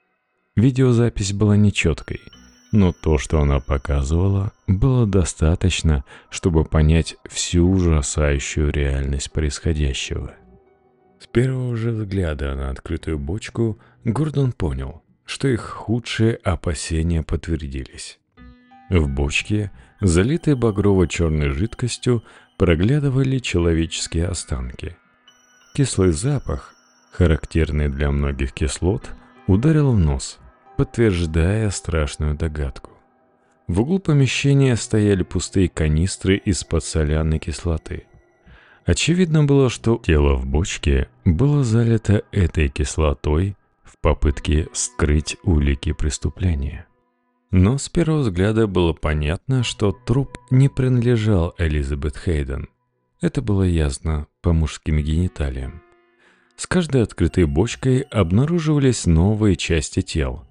Видеозапись 0.57 1.35
была 1.35 1.59
нечеткой, 1.59 2.21
но 2.73 2.93
то, 2.93 3.19
что 3.19 3.41
она 3.41 3.61
показывала, 3.61 4.53
было 4.67 5.07
достаточно, 5.07 6.03
чтобы 6.31 6.65
понять 6.65 7.17
всю 7.29 7.71
ужасающую 7.71 8.73
реальность 8.73 9.31
происходящего. 9.31 10.35
С 11.21 11.27
первого 11.27 11.77
же 11.77 11.91
взгляда 11.91 12.55
на 12.55 12.71
открытую 12.71 13.19
бочку 13.19 13.79
Гордон 14.03 14.53
понял, 14.53 15.03
что 15.27 15.47
их 15.47 15.61
худшие 15.61 16.37
опасения 16.37 17.23
подтвердились. 17.23 18.19
В 18.89 19.09
бочке, 19.09 19.71
залитой 20.01 20.55
багрово-черной 20.55 21.51
жидкостью, 21.51 22.23
проглядывали 22.57 23.39
человеческие 23.39 24.27
останки. 24.27 24.97
Кислый 25.75 26.13
запах, 26.13 26.75
характерный 27.13 27.89
для 27.89 28.11
многих 28.11 28.53
кислот, 28.53 29.09
ударил 29.47 29.93
в 29.93 29.99
нос, 29.99 30.39
подтверждая 30.77 31.71
страшную 31.71 32.35
догадку. 32.35 32.91
В 33.69 33.83
углу 33.83 33.99
помещения 33.99 34.77
стояли 34.77 35.23
пустые 35.23 35.69
канистры 35.69 36.37
из-под 36.37 36.83
соляной 36.83 37.39
кислоты. 37.39 38.07
Очевидно 38.87 39.45
было, 39.45 39.69
что 39.69 40.01
тело 40.03 40.35
в 40.35 40.47
бочке 40.47 41.09
было 41.27 41.63
залито 41.63 42.25
этой 42.33 42.69
кислотой 42.69 43.57
в 43.85 43.99
попытке 43.99 44.67
скрыть 44.73 45.37
улики 45.43 45.93
преступления. 45.93 46.88
Но 47.51 47.79
с 47.79 47.89
первого 47.89 48.21
взгляда 48.21 48.67
было 48.67 48.93
понятно, 48.93 49.63
что 49.63 49.93
труп 49.93 50.37
не 50.51 50.69
принадлежал 50.69 51.55
Элизабет 51.57 52.17
Хейден. 52.17 52.69
Это 53.21 53.41
было 53.41 53.63
ясно 53.63 54.27
по 54.43 54.53
мужским 54.53 54.99
гениталиям. 54.99 55.83
С 56.57 56.67
каждой 56.67 57.03
открытой 57.03 57.47
бочкой 57.47 58.01
обнаруживались 58.01 59.07
новые 59.07 59.57
части 59.57 60.03
тел, 60.03 60.45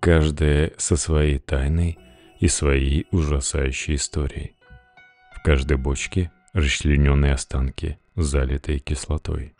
каждая 0.00 0.72
со 0.78 0.96
своей 0.96 1.38
тайной 1.38 1.98
и 2.40 2.48
своей 2.48 3.06
ужасающей 3.10 3.96
историей. 3.96 4.54
В 5.34 5.42
каждой 5.42 5.76
бочке 5.76 6.30
расчлененные 6.54 7.34
останки, 7.34 7.98
залитые 8.16 8.78
кислотой. 8.78 9.54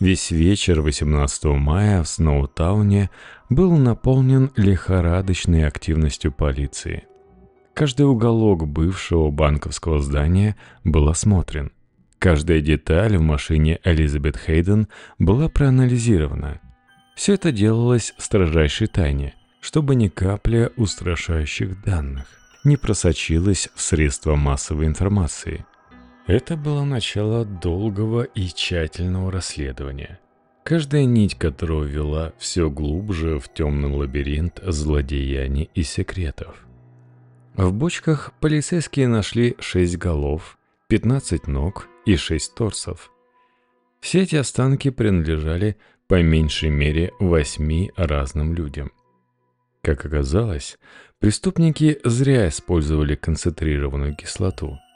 Весь 0.00 0.30
вечер 0.30 0.80
18 0.80 1.44
мая 1.56 2.04
в 2.04 2.08
Сноутауне 2.08 3.10
был 3.48 3.76
наполнен 3.76 4.52
лихорадочной 4.54 5.66
активностью 5.66 6.30
полиции. 6.30 7.04
Каждый 7.74 8.06
уголок 8.06 8.68
бывшего 8.68 9.32
банковского 9.32 9.98
здания 9.98 10.56
был 10.84 11.08
осмотрен. 11.08 11.72
Каждая 12.20 12.60
деталь 12.60 13.16
в 13.16 13.22
машине 13.22 13.80
Элизабет 13.82 14.36
Хейден 14.36 14.86
была 15.18 15.48
проанализирована. 15.48 16.60
Все 17.16 17.34
это 17.34 17.50
делалось 17.50 18.14
в 18.16 18.22
строжайшей 18.22 18.86
тайне, 18.86 19.34
чтобы 19.60 19.96
ни 19.96 20.06
капля 20.06 20.70
устрашающих 20.76 21.82
данных 21.82 22.26
не 22.62 22.76
просочилась 22.76 23.68
в 23.74 23.80
средства 23.80 24.36
массовой 24.36 24.86
информации– 24.86 25.64
это 26.28 26.58
было 26.58 26.84
начало 26.84 27.46
долгого 27.46 28.22
и 28.22 28.48
тщательного 28.48 29.32
расследования. 29.32 30.20
Каждая 30.62 31.06
нить 31.06 31.36
которого 31.36 31.84
вела 31.84 32.34
все 32.36 32.68
глубже 32.68 33.38
в 33.38 33.48
темный 33.52 33.90
лабиринт 33.90 34.60
злодеяний 34.62 35.70
и 35.74 35.82
секретов. 35.82 36.66
В 37.54 37.72
бочках 37.72 38.34
полицейские 38.40 39.08
нашли 39.08 39.56
шесть 39.58 39.96
голов, 39.96 40.58
15 40.88 41.46
ног 41.46 41.88
и 42.04 42.16
шесть 42.16 42.54
торсов. 42.54 43.10
Все 44.00 44.22
эти 44.22 44.36
останки 44.36 44.90
принадлежали 44.90 45.78
по 46.08 46.22
меньшей 46.22 46.68
мере 46.68 47.12
восьми 47.18 47.90
разным 47.96 48.52
людям. 48.52 48.92
Как 49.80 50.04
оказалось, 50.04 50.78
преступники 51.20 51.98
зря 52.04 52.48
использовали 52.48 53.14
концентрированную 53.14 54.14
кислоту– 54.14 54.78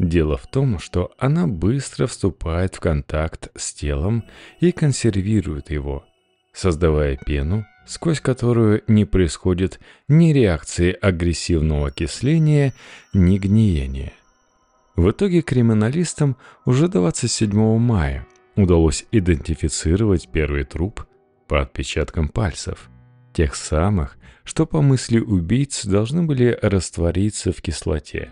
Дело 0.00 0.38
в 0.38 0.46
том, 0.46 0.78
что 0.78 1.12
она 1.18 1.46
быстро 1.46 2.06
вступает 2.06 2.74
в 2.74 2.80
контакт 2.80 3.50
с 3.54 3.74
телом 3.74 4.24
и 4.58 4.72
консервирует 4.72 5.70
его, 5.70 6.06
создавая 6.54 7.18
пену, 7.18 7.66
сквозь 7.86 8.18
которую 8.18 8.82
не 8.86 9.04
происходит 9.04 9.78
ни 10.08 10.32
реакции 10.32 10.96
агрессивного 10.98 11.88
окисления, 11.88 12.72
ни 13.12 13.36
гниения. 13.36 14.14
В 14.96 15.10
итоге 15.10 15.42
криминалистам 15.42 16.38
уже 16.64 16.88
27 16.88 17.52
мая 17.76 18.26
удалось 18.56 19.04
идентифицировать 19.12 20.30
первый 20.32 20.64
труп 20.64 21.04
по 21.46 21.60
отпечаткам 21.60 22.28
пальцев, 22.28 22.88
тех 23.34 23.54
самых, 23.54 24.16
что 24.44 24.64
по 24.64 24.80
мысли 24.80 25.18
убийц 25.18 25.84
должны 25.84 26.22
были 26.22 26.58
раствориться 26.62 27.52
в 27.52 27.60
кислоте. 27.60 28.30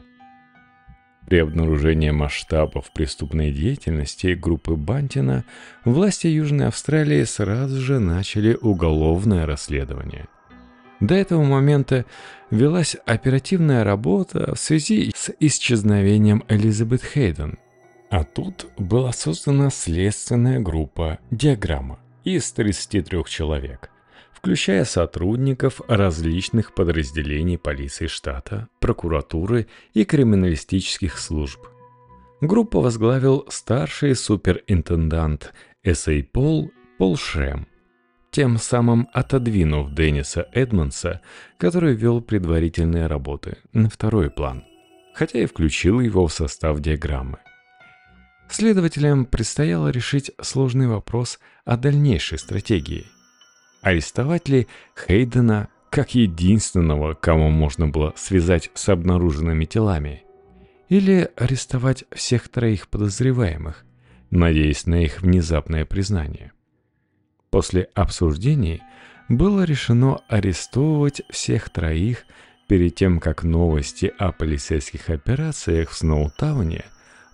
При 1.28 1.40
обнаружении 1.40 2.10
масштабов 2.10 2.90
преступной 2.90 3.50
деятельности 3.50 4.28
группы 4.28 4.76
Бантина 4.76 5.44
власти 5.84 6.26
Южной 6.26 6.68
Австралии 6.68 7.22
сразу 7.24 7.78
же 7.78 7.98
начали 7.98 8.56
уголовное 8.58 9.44
расследование. 9.44 10.26
До 11.00 11.14
этого 11.14 11.42
момента 11.44 12.06
велась 12.50 12.96
оперативная 13.04 13.84
работа 13.84 14.54
в 14.54 14.58
связи 14.58 15.12
с 15.14 15.30
исчезновением 15.38 16.44
Элизабет 16.48 17.04
Хейден. 17.04 17.58
А 18.08 18.24
тут 18.24 18.66
была 18.78 19.12
создана 19.12 19.68
следственная 19.68 20.60
группа 20.60 21.18
«Диаграмма» 21.30 21.98
из 22.24 22.50
33 22.52 23.24
человек– 23.26 23.90
включая 24.38 24.84
сотрудников 24.84 25.80
различных 25.88 26.72
подразделений 26.72 27.58
полиции 27.58 28.06
штата, 28.06 28.68
прокуратуры 28.78 29.66
и 29.94 30.04
криминалистических 30.04 31.18
служб. 31.18 31.66
Группу 32.40 32.80
возглавил 32.80 33.46
старший 33.48 34.14
суперинтендант 34.14 35.52
С.А. 35.82 36.22
Пол 36.32 36.70
Пол 36.98 37.16
Шем, 37.16 37.66
тем 38.30 38.58
самым 38.58 39.08
отодвинув 39.12 39.92
Денниса 39.92 40.46
Эдмонса, 40.52 41.20
который 41.56 41.96
вел 41.96 42.20
предварительные 42.20 43.08
работы, 43.08 43.56
на 43.72 43.90
второй 43.90 44.30
план, 44.30 44.62
хотя 45.14 45.40
и 45.40 45.46
включил 45.46 45.98
его 45.98 46.28
в 46.28 46.32
состав 46.32 46.78
диаграммы. 46.78 47.38
Следователям 48.48 49.26
предстояло 49.26 49.88
решить 49.88 50.30
сложный 50.40 50.86
вопрос 50.86 51.40
о 51.64 51.76
дальнейшей 51.76 52.38
стратегии– 52.38 53.04
Арестовать 53.80 54.48
ли 54.48 54.66
Хейдена 54.96 55.68
как 55.90 56.14
единственного, 56.14 57.14
кому 57.14 57.50
можно 57.50 57.88
было 57.88 58.12
связать 58.16 58.70
с 58.74 58.88
обнаруженными 58.88 59.64
телами? 59.64 60.24
Или 60.88 61.30
арестовать 61.36 62.04
всех 62.12 62.48
троих 62.48 62.88
подозреваемых, 62.88 63.84
надеясь 64.30 64.86
на 64.86 65.02
их 65.02 65.22
внезапное 65.22 65.84
признание? 65.84 66.52
После 67.50 67.88
обсуждений 67.94 68.82
было 69.28 69.64
решено 69.64 70.20
арестовывать 70.28 71.22
всех 71.30 71.70
троих 71.70 72.24
перед 72.66 72.94
тем, 72.94 73.20
как 73.20 73.44
новости 73.44 74.12
о 74.18 74.32
полицейских 74.32 75.08
операциях 75.08 75.90
в 75.90 75.94
Сноутауне 75.94 76.84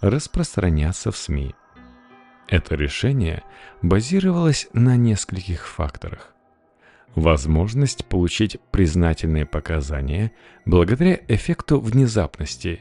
распространятся 0.01 1.11
в 1.11 1.17
СМИ. 1.17 1.55
Это 2.47 2.75
решение 2.75 3.43
базировалось 3.83 4.69
на 4.73 4.97
нескольких 4.97 5.67
факторах 5.67 6.34
возможность 7.15 8.05
получить 8.07 8.59
признательные 8.71 9.47
показания 9.47 10.33
благодаря 10.65 11.21
эффекту 11.29 11.81
внезапности, 11.81 12.81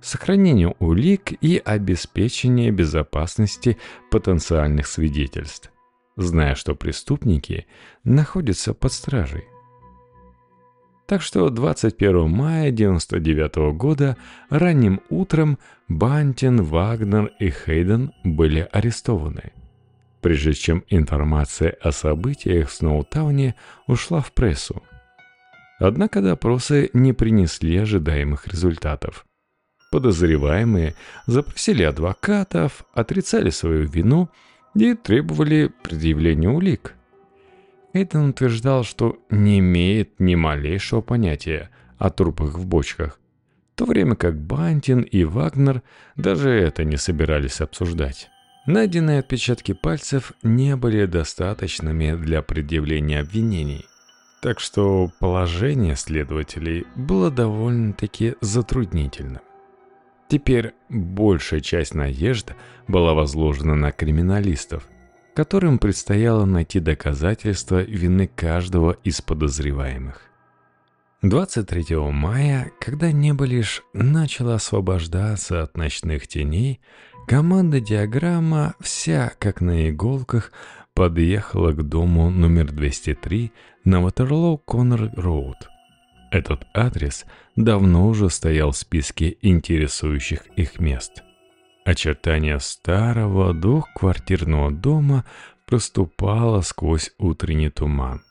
сохранению 0.00 0.76
улик 0.78 1.32
и 1.40 1.60
обеспечению 1.64 2.72
безопасности 2.72 3.78
потенциальных 4.10 4.86
свидетельств, 4.86 5.70
зная, 6.16 6.54
что 6.54 6.74
преступники 6.74 7.66
находятся 8.04 8.74
под 8.74 8.92
стражей. 8.92 9.44
Так 11.06 11.22
что 11.22 11.48
21 11.48 12.28
мая 12.28 12.68
1999 12.68 13.76
года 13.76 14.16
ранним 14.50 15.00
утром 15.08 15.58
Бантин, 15.88 16.62
Вагнер 16.62 17.32
и 17.38 17.50
Хейден 17.50 18.12
были 18.24 18.68
арестованы– 18.72 19.52
прежде 20.20 20.54
чем 20.54 20.84
информация 20.88 21.76
о 21.80 21.92
событиях 21.92 22.68
в 22.68 22.72
Сноутауне 22.72 23.54
ушла 23.86 24.20
в 24.20 24.32
прессу. 24.32 24.82
Однако 25.78 26.20
допросы 26.20 26.90
не 26.92 27.12
принесли 27.12 27.76
ожидаемых 27.76 28.48
результатов. 28.48 29.24
Подозреваемые 29.90 30.94
запросили 31.26 31.82
адвокатов, 31.82 32.84
отрицали 32.92 33.50
свою 33.50 33.86
вину 33.86 34.28
и 34.74 34.94
требовали 34.94 35.72
предъявления 35.82 36.48
улик. 36.48 36.94
Эйден 37.94 38.30
утверждал, 38.30 38.84
что 38.84 39.18
не 39.30 39.60
имеет 39.60 40.20
ни 40.20 40.34
малейшего 40.34 41.00
понятия 41.00 41.70
о 41.96 42.10
трупах 42.10 42.54
в 42.54 42.66
бочках, 42.66 43.18
то 43.76 43.86
время 43.86 44.14
как 44.14 44.38
Бантин 44.38 45.00
и 45.00 45.24
Вагнер 45.24 45.82
даже 46.16 46.50
это 46.50 46.84
не 46.84 46.96
собирались 46.96 47.60
обсуждать. 47.60 48.28
Найденные 48.68 49.20
отпечатки 49.20 49.72
пальцев 49.72 50.34
не 50.42 50.76
были 50.76 51.06
достаточными 51.06 52.14
для 52.14 52.42
предъявления 52.42 53.20
обвинений, 53.20 53.86
так 54.42 54.60
что 54.60 55.10
положение 55.20 55.96
следователей 55.96 56.84
было 56.94 57.30
довольно-таки 57.30 58.34
затруднительным. 58.42 59.40
Теперь 60.28 60.74
большая 60.90 61.60
часть 61.60 61.94
надежд 61.94 62.52
была 62.88 63.14
возложена 63.14 63.74
на 63.74 63.90
криминалистов, 63.90 64.86
которым 65.34 65.78
предстояло 65.78 66.44
найти 66.44 66.78
доказательства 66.78 67.80
вины 67.80 68.26
каждого 68.26 68.98
из 69.02 69.22
подозреваемых. 69.22 70.28
23 71.22 71.96
мая, 72.12 72.70
когда 72.78 73.12
небо 73.12 73.44
лишь 73.44 73.82
начало 73.94 74.54
освобождаться 74.54 75.62
от 75.62 75.76
ночных 75.76 76.28
теней, 76.28 76.80
команда 77.28 77.80
диаграмма, 77.80 78.74
вся 78.80 79.32
как 79.38 79.60
на 79.60 79.90
иголках, 79.90 80.50
подъехала 80.94 81.72
к 81.72 81.82
дому 81.82 82.30
номер 82.30 82.72
203 82.72 83.52
на 83.84 84.00
Ватерлоу 84.00 84.58
Коннор 84.58 85.10
Роуд. 85.14 85.68
Этот 86.30 86.66
адрес 86.74 87.26
давно 87.54 88.08
уже 88.08 88.30
стоял 88.30 88.72
в 88.72 88.76
списке 88.76 89.36
интересующих 89.42 90.46
их 90.56 90.80
мест. 90.80 91.22
Очертания 91.84 92.58
старого 92.58 93.54
двухквартирного 93.54 94.70
дома 94.70 95.24
проступало 95.66 96.62
сквозь 96.62 97.12
утренний 97.18 97.70
туман 97.70 98.22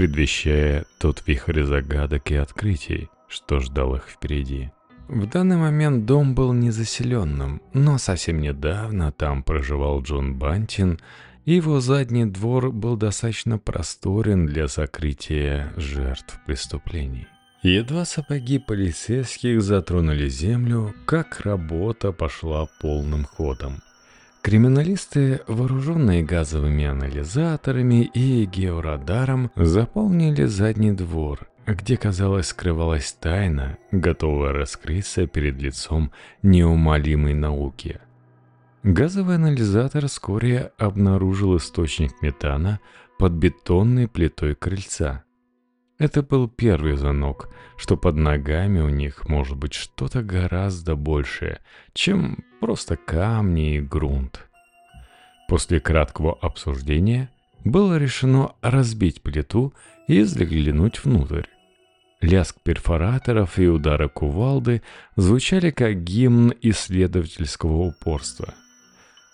предвещая 0.00 0.86
тот 0.98 1.22
вихрь 1.26 1.62
загадок 1.62 2.30
и 2.30 2.34
открытий, 2.34 3.10
что 3.28 3.60
ждал 3.60 3.96
их 3.96 4.08
впереди. 4.08 4.70
В 5.10 5.26
данный 5.26 5.56
момент 5.56 6.06
дом 6.06 6.36
был 6.36 6.52
незаселенным, 6.52 7.60
но 7.72 7.98
совсем 7.98 8.40
недавно 8.40 9.10
там 9.10 9.42
проживал 9.42 10.02
Джон 10.02 10.36
Бантин, 10.36 11.00
и 11.44 11.54
его 11.54 11.80
задний 11.80 12.26
двор 12.26 12.70
был 12.70 12.96
достаточно 12.96 13.58
просторен 13.58 14.46
для 14.46 14.68
закрытия 14.68 15.72
жертв 15.76 16.38
преступлений. 16.46 17.26
Едва 17.62 18.04
сапоги 18.04 18.60
полицейских 18.60 19.62
затронули 19.62 20.28
землю, 20.28 20.94
как 21.06 21.40
работа 21.40 22.12
пошла 22.12 22.68
полным 22.80 23.24
ходом– 23.24 23.82
Криминалисты, 24.42 25.40
вооруженные 25.46 26.22
газовыми 26.22 26.86
анализаторами 26.86 28.04
и 28.04 28.46
георадаром, 28.46 29.50
заполнили 29.54 30.46
задний 30.46 30.92
двор, 30.92 31.46
где, 31.74 31.96
казалось, 31.96 32.48
скрывалась 32.48 33.12
тайна, 33.12 33.78
готовая 33.90 34.52
раскрыться 34.52 35.26
перед 35.26 35.60
лицом 35.60 36.10
неумолимой 36.42 37.34
науки. 37.34 38.00
Газовый 38.82 39.36
анализатор 39.36 40.06
вскоре 40.06 40.72
обнаружил 40.78 41.56
источник 41.56 42.22
метана 42.22 42.80
под 43.18 43.32
бетонной 43.32 44.08
плитой 44.08 44.54
крыльца. 44.54 45.24
Это 45.98 46.22
был 46.22 46.48
первый 46.48 46.96
звонок, 46.96 47.50
что 47.76 47.98
под 47.98 48.16
ногами 48.16 48.80
у 48.80 48.88
них 48.88 49.28
может 49.28 49.58
быть 49.58 49.74
что-то 49.74 50.22
гораздо 50.22 50.96
большее, 50.96 51.60
чем 51.92 52.42
просто 52.60 52.96
камни 52.96 53.76
и 53.76 53.80
грунт. 53.80 54.48
После 55.46 55.78
краткого 55.78 56.32
обсуждения 56.40 57.30
было 57.64 57.98
решено 57.98 58.52
разбить 58.62 59.20
плиту 59.20 59.74
и 60.08 60.22
заглянуть 60.22 61.04
внутрь. 61.04 61.44
Лязг 62.20 62.56
перфораторов 62.62 63.58
и 63.58 63.66
удары 63.66 64.08
кувалды 64.08 64.82
звучали 65.16 65.70
как 65.70 66.02
гимн 66.04 66.52
исследовательского 66.60 67.88
упорства. 67.88 68.54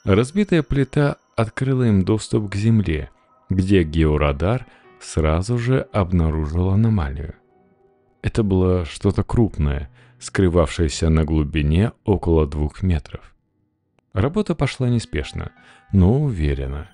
Разбитая 0.05 0.63
плита 0.63 1.17
открыла 1.35 1.85
им 1.85 2.05
доступ 2.05 2.51
к 2.51 2.55
земле, 2.55 3.11
где 3.51 3.83
георадар– 3.83 4.67
сразу 5.01 5.59
же 5.59 5.87
обнаружил 5.93 6.71
аномалию. 6.71 7.35
Это 8.23 8.43
было 8.43 8.85
что-то 8.85 9.23
крупное, 9.23 9.91
скрывавшееся 10.19 11.09
на 11.11 11.25
глубине 11.25 11.93
около 12.05 12.47
двух 12.47 12.83
метров. 12.83 13.35
Работа 14.13 14.55
пошла 14.55 14.89
неспешно, 14.89 15.53
но 15.93 16.21
уверенно. 16.23 16.89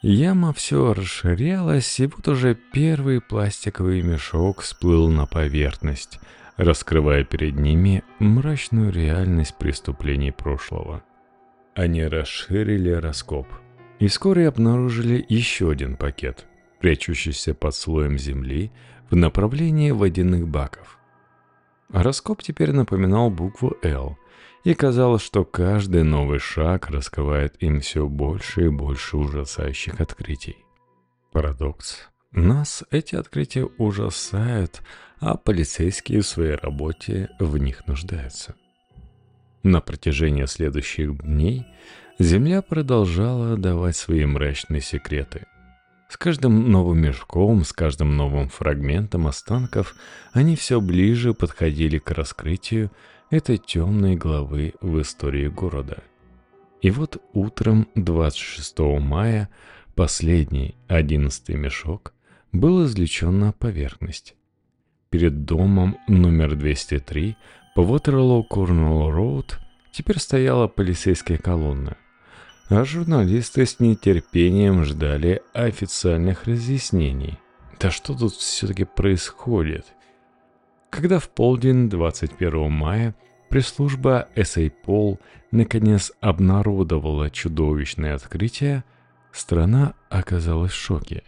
Яма 0.00 0.52
все 0.52 0.94
расширялась, 0.94 1.98
и 1.98 2.06
вот 2.06 2.28
уже 2.28 2.54
первый 2.54 3.20
пластиковый 3.20 4.00
мешок 4.02 4.60
всплыл 4.60 5.08
на 5.08 5.26
поверхность, 5.26 6.20
раскрывая 6.56 7.24
перед 7.24 7.58
ними 7.58 8.04
мрачную 8.20 8.92
реальность 8.92 9.56
преступлений 9.58 10.30
прошлого. 10.30 11.02
Они 11.74 12.04
расширили 12.04 12.90
раскоп 12.90 13.48
и 13.98 14.06
вскоре 14.06 14.46
обнаружили 14.46 15.24
еще 15.28 15.70
один 15.70 15.96
пакет– 15.96 16.46
прячущийся 16.78 17.52
под 17.52 17.74
слоем 17.74 18.18
земли 18.18 18.70
в 19.10 19.16
направлении 19.16 19.90
водяных 19.90 20.46
баков. 20.46 20.98
Раскоп 21.92 22.40
теперь 22.42 22.70
напоминал 22.70 23.30
букву 23.30 23.76
«Л», 23.82 24.16
и 24.64 24.74
казалось, 24.74 25.22
что 25.22 25.44
каждый 25.44 26.02
новый 26.02 26.38
шаг 26.38 26.90
раскрывает 26.90 27.56
им 27.62 27.80
все 27.80 28.06
больше 28.06 28.66
и 28.66 28.68
больше 28.68 29.16
ужасающих 29.16 30.00
открытий. 30.00 30.56
Парадокс. 31.32 32.08
Нас 32.32 32.84
эти 32.90 33.14
открытия 33.14 33.64
ужасают, 33.78 34.82
а 35.20 35.36
полицейские 35.36 36.20
в 36.20 36.26
своей 36.26 36.54
работе 36.54 37.30
в 37.38 37.56
них 37.56 37.86
нуждаются. 37.86 38.54
На 39.62 39.80
протяжении 39.80 40.44
следующих 40.44 41.22
дней 41.22 41.66
Земля 42.18 42.62
продолжала 42.62 43.56
давать 43.56 43.96
свои 43.96 44.24
мрачные 44.26 44.80
секреты– 44.80 45.46
с 46.08 46.16
каждым 46.16 46.72
новым 46.72 47.00
мешком, 47.00 47.64
с 47.64 47.72
каждым 47.74 48.16
новым 48.16 48.48
фрагментом 48.48 49.26
останков 49.26 49.94
они 50.32 50.56
все 50.56 50.80
ближе 50.80 51.34
подходили 51.34 51.98
к 51.98 52.10
раскрытию 52.12 52.90
этой 53.30 53.58
темной 53.58 54.16
главы 54.16 54.74
в 54.80 55.00
истории 55.00 55.48
города. 55.48 56.02
И 56.80 56.90
вот 56.90 57.22
утром 57.32 57.88
26 57.94 58.78
мая 59.00 59.48
последний, 59.94 60.76
одиннадцатый 60.86 61.56
мешок 61.56 62.12
был 62.52 62.84
извлечен 62.84 63.38
на 63.38 63.52
поверхность. 63.52 64.34
Перед 65.10 65.44
домом 65.44 65.98
номер 66.06 66.54
203 66.54 67.36
по 67.74 67.80
Waterloo 67.80 68.44
Cornwall 68.48 69.10
Road 69.12 69.54
теперь 69.92 70.18
стояла 70.18 70.68
полицейская 70.68 71.38
колонна– 71.38 71.96
а 72.70 72.84
журналисты 72.84 73.64
с 73.64 73.80
нетерпением 73.80 74.84
ждали 74.84 75.40
официальных 75.54 76.44
разъяснений. 76.44 77.38
Да 77.80 77.90
что 77.90 78.14
тут 78.14 78.34
все-таки 78.34 78.84
происходит? 78.84 79.86
Когда 80.90 81.18
в 81.18 81.28
полдень 81.28 81.88
21 81.88 82.70
мая 82.70 83.14
пресс-служба 83.48 84.28
SAPOL 84.34 85.18
наконец 85.50 86.12
обнародовала 86.20 87.30
чудовищное 87.30 88.14
открытие, 88.14 88.84
страна 89.32 89.94
оказалась 90.10 90.72
в 90.72 90.76
шоке. 90.76 91.22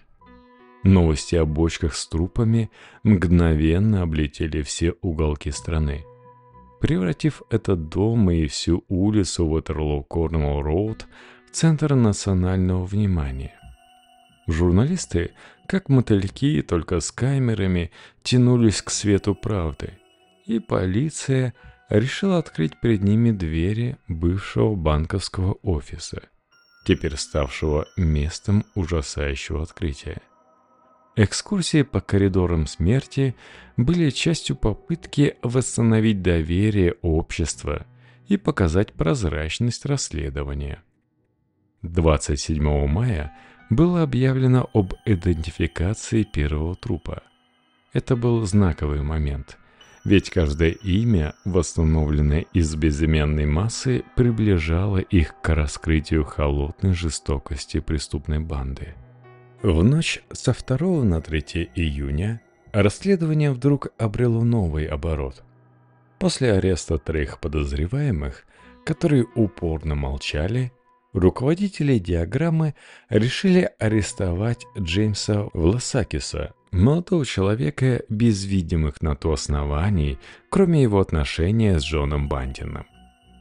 Новости 0.82 1.36
о 1.36 1.44
бочках 1.44 1.94
с 1.94 2.08
трупами 2.08 2.70
мгновенно 3.04 4.02
облетели 4.02 4.62
все 4.62 4.94
уголки 5.02 5.50
страны 5.50 6.04
превратив 6.80 7.42
этот 7.50 7.88
дом 7.88 8.30
и 8.30 8.46
всю 8.46 8.84
улицу 8.88 9.46
Уотерлоу 9.46 10.02
Корнуолл 10.02 10.62
Роуд 10.62 11.06
в 11.46 11.54
центр 11.54 11.94
национального 11.94 12.84
внимания. 12.84 13.54
Журналисты, 14.48 15.32
как 15.70 15.88
мотыльки, 15.88 16.62
только 16.62 16.98
с 16.98 17.12
камерами, 17.12 17.92
тянулись 18.24 18.82
к 18.82 18.90
свету 18.90 19.36
правды, 19.36 20.00
и 20.44 20.58
полиция 20.58 21.54
решила 21.88 22.38
открыть 22.38 22.80
перед 22.80 23.04
ними 23.04 23.30
двери 23.30 23.96
бывшего 24.08 24.74
банковского 24.74 25.52
офиса, 25.62 26.22
теперь 26.84 27.16
ставшего 27.16 27.86
местом 27.96 28.64
ужасающего 28.74 29.62
открытия. 29.62 30.20
Экскурсии 31.14 31.82
по 31.82 32.00
коридорам 32.00 32.66
смерти 32.66 33.36
были 33.76 34.10
частью 34.10 34.56
попытки 34.56 35.36
восстановить 35.40 36.20
доверие 36.20 36.96
общества 37.00 37.86
и 38.26 38.36
показать 38.36 38.92
прозрачность 38.94 39.86
расследования. 39.86 40.82
27 41.82 42.88
мая 42.88 43.32
было 43.70 44.02
объявлено 44.02 44.68
об 44.74 44.94
идентификации 45.06 46.24
первого 46.24 46.74
трупа. 46.74 47.22
Это 47.92 48.16
был 48.16 48.44
знаковый 48.44 49.02
момент, 49.02 49.56
ведь 50.04 50.30
каждое 50.30 50.70
имя, 50.70 51.34
восстановленное 51.44 52.46
из 52.52 52.74
безымянной 52.74 53.46
массы, 53.46 54.04
приближало 54.16 54.98
их 54.98 55.34
к 55.40 55.54
раскрытию 55.54 56.24
холодной 56.24 56.92
жестокости 56.92 57.80
преступной 57.80 58.40
банды. 58.40 58.94
В 59.62 59.84
ночь 59.84 60.22
со 60.32 60.52
2 60.52 61.04
на 61.04 61.20
3 61.20 61.70
июня 61.74 62.40
расследование 62.72 63.52
вдруг 63.52 63.88
обрело 63.98 64.42
новый 64.42 64.86
оборот. 64.86 65.42
После 66.18 66.52
ареста 66.52 66.98
троих 66.98 67.40
подозреваемых, 67.40 68.46
которые 68.84 69.26
упорно 69.34 69.94
молчали, 69.94 70.72
руководители 71.12 71.98
диаграммы 71.98 72.74
решили 73.08 73.70
арестовать 73.78 74.64
Джеймса 74.78 75.48
Власакиса, 75.52 76.54
молодого 76.70 77.26
человека 77.26 78.02
без 78.08 78.44
видимых 78.44 79.02
на 79.02 79.16
то 79.16 79.32
оснований, 79.32 80.18
кроме 80.50 80.82
его 80.82 81.00
отношения 81.00 81.78
с 81.78 81.84
Джоном 81.84 82.28
Бантином. 82.28 82.86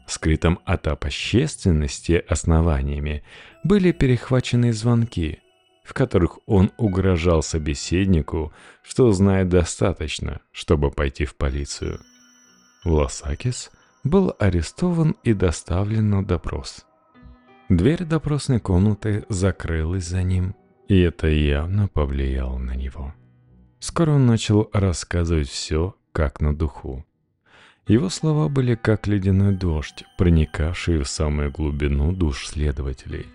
Скрытым 0.07 0.59
от 0.65 0.87
общественности 0.87 2.23
основаниями 2.27 3.23
были 3.63 3.91
перехвачены 3.91 4.73
звонки, 4.73 5.39
в 5.83 5.93
которых 5.93 6.39
он 6.47 6.71
угрожал 6.77 7.43
собеседнику, 7.43 8.51
что 8.81 9.11
знает 9.11 9.49
достаточно, 9.49 10.39
чтобы 10.51 10.89
пойти 10.89 11.25
в 11.25 11.35
полицию. 11.35 11.99
Власакис 12.83 13.69
был 14.03 14.33
арестован 14.39 15.15
и 15.23 15.33
доставлен 15.33 16.09
на 16.09 16.25
допрос. 16.25 16.85
Дверь 17.69 18.03
допросной 18.03 18.59
комнаты 18.59 19.25
закрылась 19.29 20.07
за 20.07 20.23
ним, 20.23 20.55
и 20.87 20.99
это 20.99 21.27
явно 21.27 21.87
повлияло 21.87 22.57
на 22.57 22.75
него. 22.75 23.13
Скоро 23.79 24.13
он 24.13 24.25
начал 24.25 24.71
рассказывать 24.73 25.49
все, 25.49 25.95
как 26.11 26.41
на 26.41 26.55
духу. 26.55 27.05
Его 27.87 28.09
слова 28.09 28.49
были 28.49 28.73
как 28.73 29.05
ледяной 29.05 29.55
дождь, 29.55 30.03
проникавший 30.17 30.97
в 30.97 31.07
самую 31.07 31.51
глубину 31.51 32.11
душ 32.11 32.47
следователей. 32.47 33.27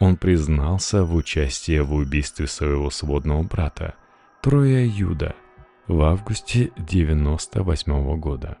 Он 0.00 0.16
признался 0.16 1.04
в 1.04 1.14
участии 1.14 1.78
в 1.78 1.94
убийстве 1.94 2.48
своего 2.48 2.90
сводного 2.90 3.44
брата, 3.44 3.94
Троя 4.42 4.84
Юда, 4.84 5.36
в 5.86 6.02
августе 6.02 6.72
98 6.76 7.92
-го 7.92 8.16
года. 8.16 8.58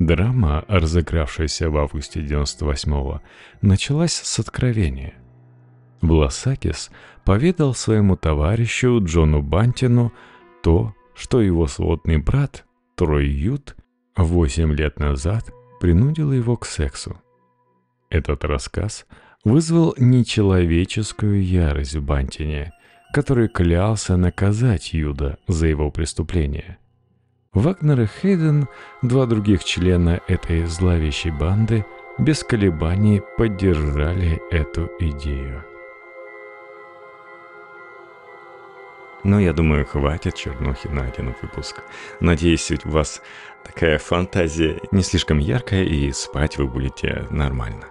Драма, 0.00 0.64
разыгравшаяся 0.66 1.68
в 1.68 1.76
августе 1.76 2.20
98-го, 2.20 3.20
началась 3.60 4.14
с 4.14 4.38
откровения. 4.38 5.12
Власакис 6.00 6.90
поведал 7.26 7.74
своему 7.74 8.16
товарищу 8.16 8.98
Джону 9.04 9.42
Бантину 9.42 10.10
то, 10.62 10.94
что 11.14 11.42
его 11.42 11.66
сводный 11.66 12.16
брат 12.16 12.64
Трой 12.96 13.28
Ют 13.28 13.76
8 14.16 14.72
лет 14.74 14.98
назад 14.98 15.52
принудил 15.80 16.32
его 16.32 16.56
к 16.56 16.64
сексу. 16.64 17.20
Этот 18.08 18.44
рассказ 18.46 19.06
вызвал 19.44 19.94
нечеловеческую 19.98 21.44
ярость 21.44 21.96
в 21.96 22.02
Бантине, 22.02 22.72
который 23.12 23.48
клялся 23.48 24.16
наказать 24.16 24.94
Юда 24.94 25.36
за 25.46 25.66
его 25.66 25.90
преступление. 25.90 26.79
Вагнер 27.52 28.02
и 28.02 28.06
Хейден, 28.06 28.68
два 29.02 29.26
других 29.26 29.64
члена 29.64 30.20
этой 30.28 30.66
зловещей 30.66 31.32
банды, 31.32 31.84
без 32.16 32.44
колебаний 32.44 33.22
поддержали 33.36 34.40
эту 34.52 34.88
идею. 35.00 35.64
Но 39.24 39.40
я 39.40 39.52
думаю, 39.52 39.84
хватит 39.84 40.36
чернухи 40.36 40.86
на 40.86 41.06
один 41.06 41.34
выпуск. 41.42 41.82
Надеюсь, 42.20 42.70
у 42.84 42.88
вас 42.88 43.20
такая 43.64 43.98
фантазия 43.98 44.80
не 44.92 45.02
слишком 45.02 45.38
яркая, 45.38 45.82
и 45.82 46.12
спать 46.12 46.56
вы 46.56 46.68
будете 46.68 47.26
нормально. 47.30 47.86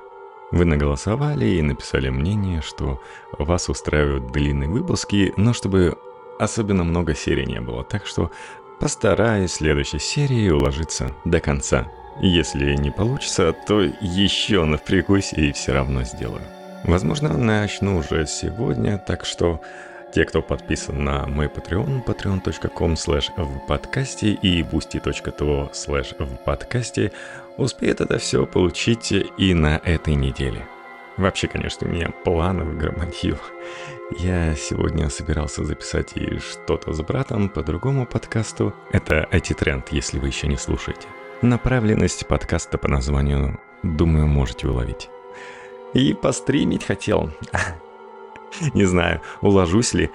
Вы 0.51 0.63
наголосовали 0.63 1.45
и 1.45 1.61
написали 1.61 2.07
мнение, 2.07 2.61
что 2.61 3.01
вас 3.37 3.67
устраивают 3.67 4.31
длинные 4.31 4.69
выпуски, 4.69 5.33
но 5.35 5.51
чтобы 5.51 5.97
особенно 6.39 6.85
много 6.85 7.13
серий 7.13 7.45
не 7.45 7.59
было. 7.59 7.83
Так 7.83 8.07
что 8.07 8.31
постараюсь 8.79 9.51
в 9.51 9.55
следующей 9.55 9.99
серии 9.99 10.49
уложиться 10.49 11.11
до 11.25 11.39
конца. 11.39 11.87
Если 12.21 12.75
не 12.75 12.91
получится, 12.91 13.53
то 13.53 13.81
еще 13.81 14.65
напрягусь 14.65 15.33
и 15.33 15.51
все 15.51 15.73
равно 15.73 16.03
сделаю. 16.03 16.43
Возможно, 16.83 17.37
начну 17.37 17.97
уже 17.97 18.25
сегодня, 18.25 18.97
так 18.97 19.25
что 19.25 19.61
те, 20.13 20.25
кто 20.25 20.41
подписан 20.41 21.03
на 21.03 21.27
мой 21.27 21.47
Patreon, 21.47 22.03
patreon.com 22.03 22.93
slash 22.93 23.29
в 23.37 23.59
подкасте 23.67 24.31
и 24.31 24.63
boosty.to 24.63 25.71
slash 25.71 26.15
в 26.17 26.37
подкасте, 26.37 27.11
успеют 27.57 28.01
это 28.01 28.17
все 28.17 28.45
получить 28.45 29.11
и 29.11 29.53
на 29.53 29.77
этой 29.83 30.15
неделе. 30.15 30.65
Вообще, 31.19 31.49
конечно, 31.49 31.85
у 31.85 31.91
меня 31.91 32.11
планов 32.23 32.77
громадью. 32.77 33.37
Я 34.17 34.55
сегодня 34.55 35.09
собирался 35.09 35.65
записать 35.65 36.15
и 36.15 36.39
что-то 36.39 36.93
с 36.93 37.01
братом 37.01 37.49
по 37.49 37.61
другому 37.61 38.05
подкасту. 38.05 38.73
Это 38.93 39.27
IT-тренд, 39.29 39.89
если 39.89 40.17
вы 40.17 40.27
еще 40.27 40.47
не 40.47 40.55
слушаете. 40.55 41.09
Направленность 41.41 42.25
подкаста 42.25 42.77
по 42.77 42.87
названию, 42.87 43.59
думаю, 43.83 44.27
можете 44.27 44.69
уловить. 44.69 45.09
И 45.93 46.13
постримить 46.13 46.85
хотел. 46.85 47.29
Не 48.73 48.85
знаю, 48.85 49.19
уложусь 49.41 49.93
ли. 49.93 50.11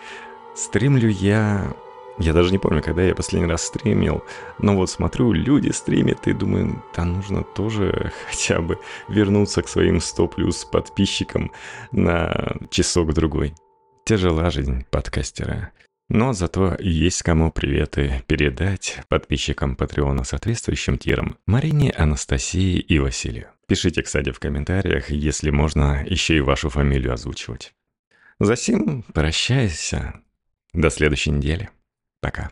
Стримлю 0.54 1.10
я... 1.10 1.70
Я 2.18 2.32
даже 2.32 2.52
не 2.52 2.58
помню, 2.58 2.82
когда 2.82 3.02
я 3.02 3.14
последний 3.14 3.48
раз 3.48 3.64
стримил. 3.64 4.22
Но 4.58 4.76
вот 4.76 4.90
смотрю, 4.90 5.32
люди 5.32 5.70
стримят 5.70 6.26
и 6.28 6.32
думаю, 6.32 6.82
да 6.96 7.04
нужно 7.04 7.42
тоже 7.42 8.12
хотя 8.30 8.60
бы 8.60 8.78
вернуться 9.08 9.62
к 9.62 9.68
своим 9.68 10.00
100 10.00 10.28
плюс 10.28 10.64
подписчикам 10.64 11.50
на 11.92 12.56
часок-другой. 12.70 13.54
Тяжела 14.04 14.50
жизнь 14.50 14.84
подкастера. 14.90 15.72
Но 16.08 16.34
зато 16.34 16.76
есть 16.78 17.22
кому 17.22 17.50
приветы 17.50 18.22
передать 18.26 19.00
подписчикам 19.08 19.74
Патреона 19.74 20.22
соответствующим 20.24 20.98
тирам 20.98 21.38
Марине, 21.46 21.90
Анастасии 21.90 22.78
и 22.78 22.98
Василию. 22.98 23.48
Пишите, 23.66 24.02
кстати, 24.02 24.30
в 24.30 24.38
комментариях, 24.38 25.10
если 25.10 25.48
можно 25.48 26.04
еще 26.06 26.36
и 26.36 26.40
вашу 26.40 26.68
фамилию 26.68 27.14
озвучивать. 27.14 27.72
Засим 28.38 29.02
прощайся. 29.14 30.20
До 30.74 30.90
следующей 30.90 31.30
недели. 31.30 31.70
Пока. 32.24 32.48